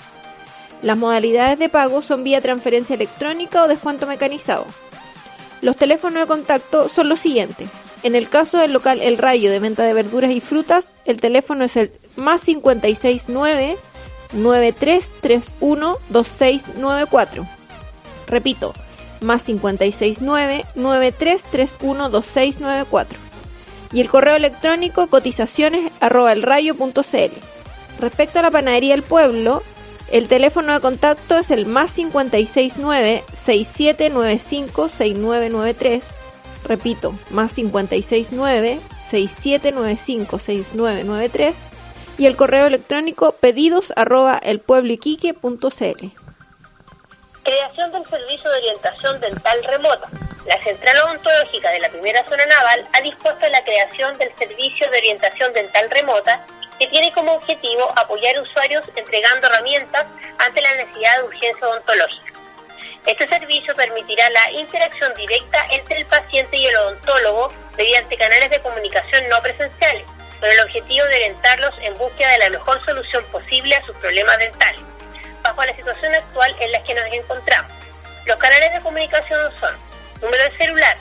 Las 0.83 0.97
modalidades 0.97 1.57
de 1.57 1.69
pago 1.69 2.03
son 2.03 2.23
vía 2.23 2.41
transferencia 2.41 2.93
electrónica 2.93 3.63
o 3.63 3.67
descuento 3.67 4.05
mecanizado. 4.05 4.67
Los 5.61 5.77
teléfonos 5.77 6.21
de 6.21 6.27
contacto 6.27 6.89
son 6.89 7.09
los 7.09 7.19
siguientes. 7.19 7.67
En 8.03 8.15
el 8.15 8.29
caso 8.29 8.59
del 8.59 8.73
local 8.73 9.01
El 9.01 9.17
Rayo 9.17 9.49
de 9.49 9.59
venta 9.59 9.83
de 9.83 9.93
verduras 9.93 10.31
y 10.31 10.41
frutas, 10.41 10.85
el 11.05 11.19
teléfono 11.19 11.65
es 11.65 11.75
el 11.75 11.91
más 12.17 12.43
569 12.43 13.77
9331 14.33 15.97
2694. 16.09 17.45
Repito, 18.27 18.73
más 19.21 19.43
569 19.43 20.65
9331 20.75 22.09
2694. 22.09 23.17
Y 23.93 24.01
el 24.01 24.09
correo 24.09 24.35
electrónico 24.35 25.07
cotizaciones 25.07 25.91
arroba 25.99 26.33
elrayo.cl. 26.33 27.31
Respecto 27.99 28.39
a 28.39 28.41
la 28.41 28.51
panadería 28.51 28.93
del 28.93 29.03
pueblo, 29.03 29.63
el 30.11 30.27
teléfono 30.27 30.73
de 30.73 30.79
contacto 30.81 31.37
es 31.37 31.51
el 31.51 31.65
más 31.65 31.93
569 31.93 33.23
6795 33.33 34.89
6993. 34.89 36.03
Repito, 36.65 37.13
más 37.29 37.53
569 37.53 38.79
6795 39.09 40.39
6993 40.39 41.55
y 42.17 42.25
el 42.25 42.35
correo 42.35 42.67
electrónico 42.67 43.31
pedidos 43.39 43.93
arroba 43.95 44.37
elpuebloiquique.cl. 44.37 46.20
Creación 47.43 47.91
del 47.91 48.05
servicio 48.05 48.51
de 48.51 48.57
orientación 48.57 49.19
dental 49.19 49.63
remota. 49.63 50.07
La 50.45 50.61
Central 50.63 50.95
Odontológica 50.99 51.71
de 51.71 51.79
la 51.79 51.89
Primera 51.89 52.23
Zona 52.25 52.45
Naval 52.45 52.87
ha 52.93 53.01
dispuesto 53.01 53.49
la 53.49 53.63
creación 53.63 54.15
del 54.19 54.31
servicio 54.37 54.89
de 54.91 54.97
orientación 54.99 55.51
dental 55.51 55.89
remota 55.89 56.45
que 56.77 56.85
tiene 56.87 57.11
como 57.13 57.33
objetivo 57.33 57.91
apoyar 57.95 58.39
usuarios 58.39 58.83
entregando 58.95 59.47
herramientas 59.47 60.05
ante 60.37 60.61
la 60.61 60.75
necesidad 60.75 61.17
de 61.17 61.23
urgencia 61.23 61.67
odontológica. 61.67 62.33
Este 63.07 63.27
servicio 63.27 63.75
permitirá 63.75 64.29
la 64.29 64.51
interacción 64.51 65.11
directa 65.15 65.65
entre 65.71 65.97
el 65.97 66.05
paciente 66.05 66.57
y 66.57 66.67
el 66.67 66.77
odontólogo 66.77 67.51
mediante 67.75 68.17
canales 68.17 68.51
de 68.51 68.61
comunicación 68.61 69.27
no 69.29 69.41
presenciales, 69.41 70.05
con 70.39 70.49
el 70.49 70.59
objetivo 70.59 71.05
de 71.07 71.15
orientarlos 71.15 71.73
en 71.81 71.97
búsqueda 71.97 72.33
de 72.33 72.37
la 72.37 72.49
mejor 72.51 72.83
solución 72.85 73.25
posible 73.31 73.75
a 73.75 73.83
sus 73.83 73.95
problemas 73.97 74.37
dentales, 74.37 74.81
bajo 75.41 75.63
la 75.63 75.75
situación 75.75 76.13
actual 76.15 76.55
en 76.59 76.71
la 76.71 76.83
que 76.83 76.93
nos 76.93 77.05
encontramos. 77.11 77.71
Los 78.25 78.37
canales 78.37 78.71
de 78.73 78.81
comunicación 78.81 79.39
son 79.59 79.73
número 80.21 80.43
de 80.43 80.51
celular 80.57 80.95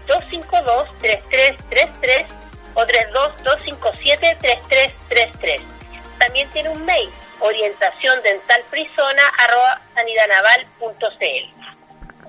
32-252-3333 0.07 2.25
o 2.75 2.81
32-257-3333. 2.81 5.61
También 6.19 6.47
tiene 6.49 6.69
un 6.69 6.85
mail, 6.85 7.09
orientación 7.39 8.21
dental 8.23 8.61
frisona 8.69 9.23
arroba 9.39 9.81
sanidadnaval.cl. 9.95 11.55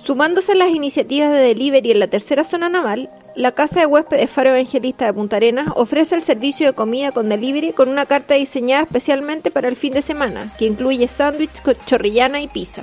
Sumándose 0.05 0.53
a 0.53 0.55
las 0.55 0.69
iniciativas 0.69 1.33
de 1.33 1.39
delivery 1.39 1.91
en 1.91 1.99
la 2.01 2.09
tercera 2.09 2.45
zona 2.45 2.69
naval, 2.69 3.11
la 3.39 3.53
Casa 3.53 3.79
de 3.79 3.87
Huéspedes 3.87 4.29
Faro 4.29 4.51
Evangelista 4.51 5.07
de 5.07 5.13
Punta 5.13 5.37
Arenas 5.37 5.69
ofrece 5.77 6.17
el 6.17 6.25
servicio 6.25 6.67
de 6.67 6.73
comida 6.73 7.13
con 7.13 7.29
delivery 7.29 7.73
con 7.73 7.89
una 7.89 8.05
carta 8.05 8.35
diseñada 8.35 8.83
especialmente 8.83 9.53
para 9.53 9.69
el 9.69 9.77
fin 9.77 9.93
de 9.93 10.03
semana, 10.03 10.53
que 10.59 10.65
incluye 10.65 11.07
sándwich, 11.07 11.63
chorrillana 11.87 12.41
y 12.41 12.49
pizza. 12.49 12.83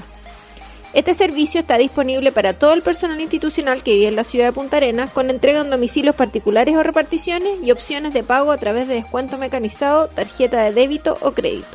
Este 0.93 1.13
servicio 1.13 1.59
está 1.59 1.77
disponible 1.77 2.31
para 2.31 2.53
todo 2.53 2.71
el 2.71 2.83
personal 2.83 3.19
institucional 3.19 3.83
que 3.83 3.95
vive 3.95 4.07
en 4.07 4.15
la 4.15 4.23
ciudad 4.23 4.45
de 4.45 4.53
Punta 4.53 4.77
Arenas 4.77 5.11
con 5.11 5.29
entrega 5.29 5.59
en 5.59 5.69
domicilios 5.69 6.15
particulares 6.15 6.77
o 6.77 6.83
reparticiones 6.83 7.61
y 7.61 7.71
opciones 7.71 8.13
de 8.13 8.23
pago 8.23 8.53
a 8.53 8.57
través 8.57 8.87
de 8.87 8.93
descuento 8.95 9.37
mecanizado, 9.37 10.07
tarjeta 10.07 10.63
de 10.63 10.71
débito 10.71 11.17
o 11.19 11.33
crédito. 11.33 11.67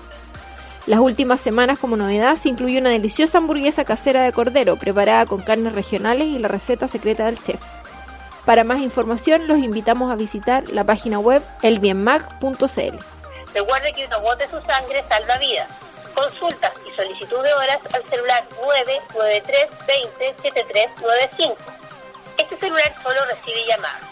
Las 0.87 1.01
últimas 1.01 1.43
semanas 1.43 1.79
como 1.79 1.99
novedad 1.99 2.37
se 2.37 2.49
incluye 2.49 2.81
una 2.81 2.89
deliciosa 2.89 3.37
hamburguesa 3.37 3.85
casera 3.85 4.23
de 4.23 4.33
cordero 4.33 4.77
preparada 4.77 5.27
con 5.27 5.43
carnes 5.43 5.75
regionales 5.75 6.29
y 6.29 6.39
la 6.39 6.49
receta 6.49 6.89
secreta 6.89 7.27
del 7.27 7.39
chef. 7.43 7.61
Para 8.51 8.65
más 8.65 8.81
información 8.81 9.47
los 9.47 9.59
invitamos 9.59 10.11
a 10.11 10.17
visitar 10.17 10.69
la 10.71 10.83
página 10.83 11.21
web 11.21 11.41
elbienmag.cl. 11.63 12.97
Recuerde 13.55 13.93
que 13.95 14.07
un 14.07 14.23
bote 14.25 14.49
su 14.49 14.61
sangre 14.63 15.05
salva 15.09 15.39
vidas. 15.39 15.69
Consultas 16.17 16.73
y 16.85 16.91
solicitud 16.97 17.45
de 17.45 17.53
horas 17.53 17.79
al 17.95 18.03
celular 18.11 18.45
993207395. 21.39 21.55
Este 22.39 22.57
celular 22.57 22.93
solo 23.01 23.21
recibe 23.29 23.65
llamadas. 23.69 24.03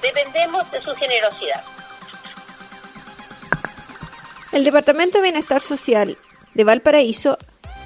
Dependemos 0.00 0.70
de 0.70 0.80
su 0.80 0.94
generosidad. 0.94 1.62
El 4.52 4.64
Departamento 4.64 5.18
de 5.18 5.24
Bienestar 5.24 5.60
Social 5.60 6.16
de 6.54 6.64
Valparaíso 6.64 7.36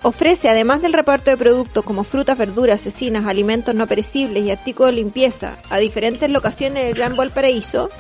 ofrece, 0.07 0.49
además 0.49 0.83
del 0.83 0.93
reparto 0.93 1.33
de 1.33 1.37
productos 1.37 1.85
como 1.85 2.05
frutas, 2.05 2.39
verduras, 2.39 2.81
cecinas, 2.81 3.27
alimentos 3.27 3.75
no 3.75 3.89
perecibles 3.89 4.45
y 4.45 4.53
artículos 4.53 4.93
de 4.93 5.03
limpieza 5.03 5.57
a 5.69 5.79
diferentes 5.79 6.31
locaciones 6.31 6.85
del 6.85 6.95
Gran 6.95 7.17
Valparaíso, 7.17 7.91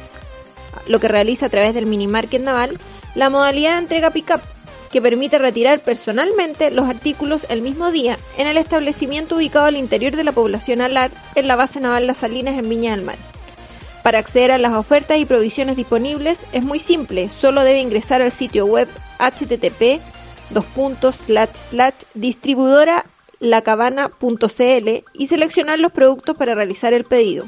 lo 0.87 1.01
que 1.01 1.09
realiza 1.09 1.47
a 1.47 1.49
través 1.49 1.75
del 1.75 1.87
mini 1.87 2.07
market 2.07 2.41
naval, 2.41 2.79
la 3.17 3.29
modalidad 3.29 3.73
de 3.73 3.79
entrega 3.79 4.11
pick-up, 4.11 4.41
que 4.93 5.03
permite 5.03 5.39
retirar 5.39 5.81
personalmente 5.81 6.71
los 6.71 6.89
artículos 6.89 7.45
el 7.49 7.61
mismo 7.61 7.91
día 7.91 8.19
en 8.39 8.47
el 8.47 8.57
establecimiento 8.57 9.35
ubicado 9.35 9.67
al 9.67 9.77
interior 9.77 10.15
de 10.15 10.23
la 10.23 10.31
población 10.31 10.83
alar 10.83 11.11
en 11.35 11.49
la 11.49 11.57
base 11.57 11.81
naval 11.81 12.07
Las 12.07 12.19
Salinas 12.19 12.57
en 12.57 12.69
Viña 12.69 12.93
del 12.93 13.05
Mar. 13.05 13.17
Para 14.05 14.21
acceder 14.21 14.53
a 14.53 14.59
las 14.59 14.75
ofertas 14.75 15.19
y 15.19 15.25
provisiones 15.25 15.77
disponibles 15.77 16.39
es 16.53 16.63
muy 16.63 16.79
simple, 16.79 17.29
solo 17.29 17.65
debe 17.65 17.81
ingresar 17.81 18.23
al 18.23 18.31
sitio 18.31 18.65
web 18.65 18.87
http 19.19 20.01
dos 20.51 20.64
puntos 20.64 21.16
slash 21.16 21.51
slash 21.70 21.94
distribuidora 22.14 23.07
lacabana.cl 23.38 24.88
y 25.12 25.26
seleccionar 25.26 25.78
los 25.78 25.92
productos 25.92 26.36
para 26.36 26.55
realizar 26.55 26.92
el 26.92 27.05
pedido. 27.05 27.47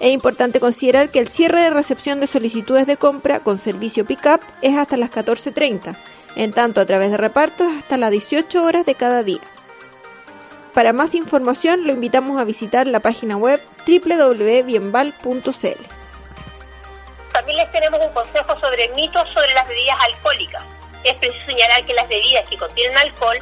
Es 0.00 0.12
importante 0.12 0.60
considerar 0.60 1.10
que 1.10 1.18
el 1.18 1.28
cierre 1.28 1.60
de 1.62 1.70
recepción 1.70 2.20
de 2.20 2.28
solicitudes 2.28 2.86
de 2.86 2.96
compra 2.96 3.40
con 3.40 3.58
servicio 3.58 4.04
pickup 4.04 4.40
es 4.62 4.76
hasta 4.76 4.96
las 4.96 5.10
14.30, 5.10 5.96
en 6.36 6.52
tanto 6.52 6.80
a 6.80 6.86
través 6.86 7.10
de 7.10 7.16
repartos 7.16 7.66
hasta 7.78 7.96
las 7.96 8.12
18 8.12 8.62
horas 8.62 8.86
de 8.86 8.94
cada 8.94 9.24
día. 9.24 9.40
Para 10.72 10.92
más 10.92 11.16
información 11.16 11.84
lo 11.84 11.92
invitamos 11.92 12.40
a 12.40 12.44
visitar 12.44 12.86
la 12.86 13.00
página 13.00 13.36
web 13.36 13.60
www.bienval.cl. 13.86 15.50
También 17.32 17.58
les 17.58 17.72
tenemos 17.72 18.00
un 18.00 18.12
consejo 18.12 18.60
sobre 18.60 18.88
mitos 18.94 19.28
sobre 19.30 19.52
las 19.54 19.66
bebidas 19.66 19.96
alcohólicas. 20.04 20.77
Es 21.04 21.14
preciso 21.14 21.46
señalar 21.46 21.84
que 21.84 21.94
las 21.94 22.08
bebidas 22.08 22.48
que 22.48 22.58
contienen 22.58 22.96
alcohol, 22.98 23.38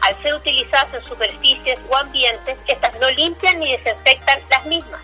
al 0.00 0.22
ser 0.22 0.34
utilizadas 0.34 0.94
en 0.94 1.04
superficies 1.04 1.78
o 1.88 1.96
ambientes, 1.96 2.56
estas 2.66 2.98
no 3.00 3.10
limpian 3.10 3.58
ni 3.58 3.72
desinfectan 3.72 4.40
las 4.50 4.64
mismas. 4.66 5.00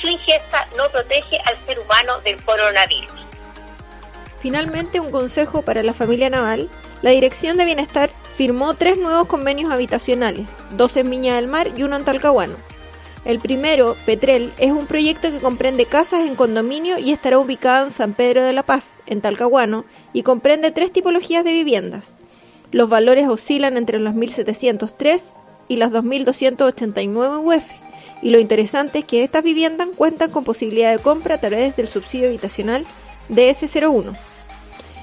Su 0.00 0.08
ingesta 0.08 0.68
no 0.76 0.88
protege 0.90 1.40
al 1.44 1.56
ser 1.64 1.78
humano 1.78 2.20
del 2.20 2.42
coronavirus. 2.42 3.26
Finalmente, 4.40 5.00
un 5.00 5.10
consejo 5.10 5.62
para 5.62 5.82
la 5.82 5.94
familia 5.94 6.30
naval. 6.30 6.68
La 7.02 7.10
Dirección 7.10 7.56
de 7.56 7.64
Bienestar 7.64 8.10
firmó 8.36 8.74
tres 8.74 8.98
nuevos 8.98 9.26
convenios 9.26 9.72
habitacionales, 9.72 10.48
dos 10.72 10.96
en 10.96 11.10
Viña 11.10 11.36
del 11.36 11.46
Mar 11.46 11.70
y 11.76 11.82
uno 11.82 11.96
en 11.96 12.04
Talcahuano. 12.04 12.56
El 13.26 13.40
primero, 13.40 13.96
Petrel, 14.06 14.52
es 14.56 14.70
un 14.70 14.86
proyecto 14.86 15.32
que 15.32 15.38
comprende 15.38 15.84
casas 15.84 16.24
en 16.24 16.36
condominio 16.36 16.96
y 16.96 17.10
estará 17.10 17.40
ubicado 17.40 17.86
en 17.86 17.90
San 17.90 18.14
Pedro 18.14 18.44
de 18.44 18.52
la 18.52 18.62
Paz, 18.62 18.88
en 19.06 19.20
Talcahuano, 19.20 19.84
y 20.12 20.22
comprende 20.22 20.70
tres 20.70 20.92
tipologías 20.92 21.44
de 21.44 21.50
viviendas. 21.50 22.12
Los 22.70 22.88
valores 22.88 23.26
oscilan 23.26 23.76
entre 23.76 23.98
los 23.98 24.14
1.703 24.14 25.22
y 25.66 25.74
las 25.74 25.90
2.289 25.90 27.56
UF, 27.56 27.64
y 28.22 28.30
lo 28.30 28.38
interesante 28.38 29.00
es 29.00 29.04
que 29.04 29.24
estas 29.24 29.42
viviendas 29.42 29.88
cuentan 29.96 30.30
con 30.30 30.44
posibilidad 30.44 30.92
de 30.92 31.02
compra 31.02 31.34
a 31.34 31.40
través 31.40 31.74
del 31.74 31.88
subsidio 31.88 32.28
habitacional 32.28 32.84
DS01. 33.28 34.16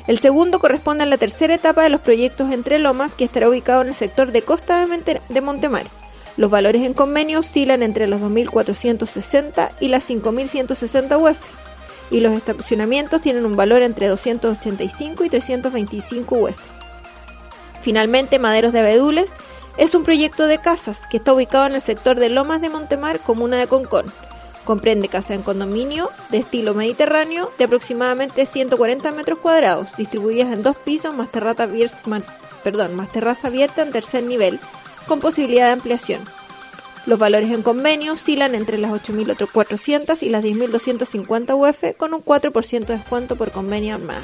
El 0.08 0.20
segundo 0.20 0.60
corresponde 0.60 1.04
a 1.04 1.08
la 1.08 1.18
tercera 1.18 1.56
etapa 1.56 1.84
de 1.84 1.90
los 1.90 2.00
proyectos 2.00 2.54
Entre 2.54 2.80
Lomas, 2.80 3.16
que 3.16 3.26
estará 3.26 3.50
ubicado 3.50 3.82
en 3.82 3.90
el 3.90 3.96
sector 3.96 4.32
de 4.32 4.44
Costa 4.44 4.86
de 5.28 5.42
Montemar. 5.42 6.03
Los 6.36 6.50
valores 6.50 6.82
en 6.84 6.94
convenio 6.94 7.40
oscilan 7.40 7.84
entre 7.84 8.08
los 8.08 8.20
2.460 8.20 9.72
y 9.80 9.88
las 9.88 10.10
5.160 10.10 11.22
UF 11.22 11.38
y 12.10 12.20
los 12.20 12.34
estacionamientos 12.34 13.22
tienen 13.22 13.46
un 13.46 13.56
valor 13.56 13.82
entre 13.82 14.08
285 14.08 15.24
y 15.24 15.30
325 15.30 16.36
UF. 16.36 16.58
Finalmente, 17.82 18.40
Maderos 18.40 18.74
de 18.74 18.80
Abedules 18.80 19.30
es 19.78 19.96
un 19.96 20.04
proyecto 20.04 20.48
de 20.48 20.60
casas 20.60 21.00
que 21.10 21.18
está 21.18 21.34
ubicado 21.34 21.66
en 21.66 21.76
el 21.76 21.82
sector 21.82 22.20
de 22.20 22.30
Lomas 22.30 22.62
de 22.62 22.70
Montemar, 22.70 23.20
comuna 23.20 23.58
de 23.58 23.68
Concón. 23.68 24.06
Comprende 24.64 25.10
casa 25.10 25.34
en 25.34 25.42
condominio 25.42 26.10
de 26.30 26.38
estilo 26.38 26.74
mediterráneo 26.74 27.52
de 27.58 27.66
aproximadamente 27.66 28.46
140 28.46 29.12
metros 29.12 29.40
cuadrados, 29.40 29.90
distribuidas 29.98 30.54
en 30.54 30.64
dos 30.64 30.78
pisos 30.78 31.14
más, 31.14 31.30
más 32.06 33.12
terraza 33.12 33.48
abierta 33.48 33.82
en 33.82 33.92
tercer 33.92 34.24
nivel, 34.24 34.60
con 35.08 35.20
posibilidad 35.20 35.68
de 35.68 35.74
ampliación. 35.74 36.22
Los 37.06 37.20
valores 37.20 37.52
en 37.52 37.64
convenio 37.64 38.14
oscilan 38.14 38.56
entre 38.56 38.78
las 38.78 38.92
8.400 38.92 40.22
y 40.22 40.30
las 40.30 40.44
10.250 40.44 41.54
UF 41.54 41.98
con 41.98 42.14
un 42.14 42.24
4% 42.24 42.86
de 42.86 42.98
descuento 42.98 43.36
por 43.36 43.52
convenio 43.52 43.96
armada. 43.96 44.24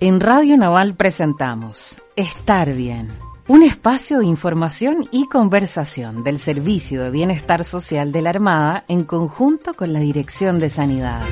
En 0.00 0.20
Radio 0.20 0.56
Naval 0.56 0.94
presentamos 0.94 2.00
Estar 2.14 2.72
Bien, 2.72 3.18
un 3.48 3.62
espacio 3.62 4.18
de 4.18 4.26
información 4.26 4.98
y 5.10 5.26
conversación 5.26 6.22
del 6.22 6.38
Servicio 6.38 7.02
de 7.02 7.10
Bienestar 7.10 7.64
Social 7.64 8.12
de 8.12 8.20
la 8.20 8.30
Armada 8.30 8.84
en 8.88 9.04
conjunto 9.04 9.72
con 9.72 9.94
la 9.94 10.00
Dirección 10.00 10.58
de 10.58 10.68
Sanidad. 10.68 11.22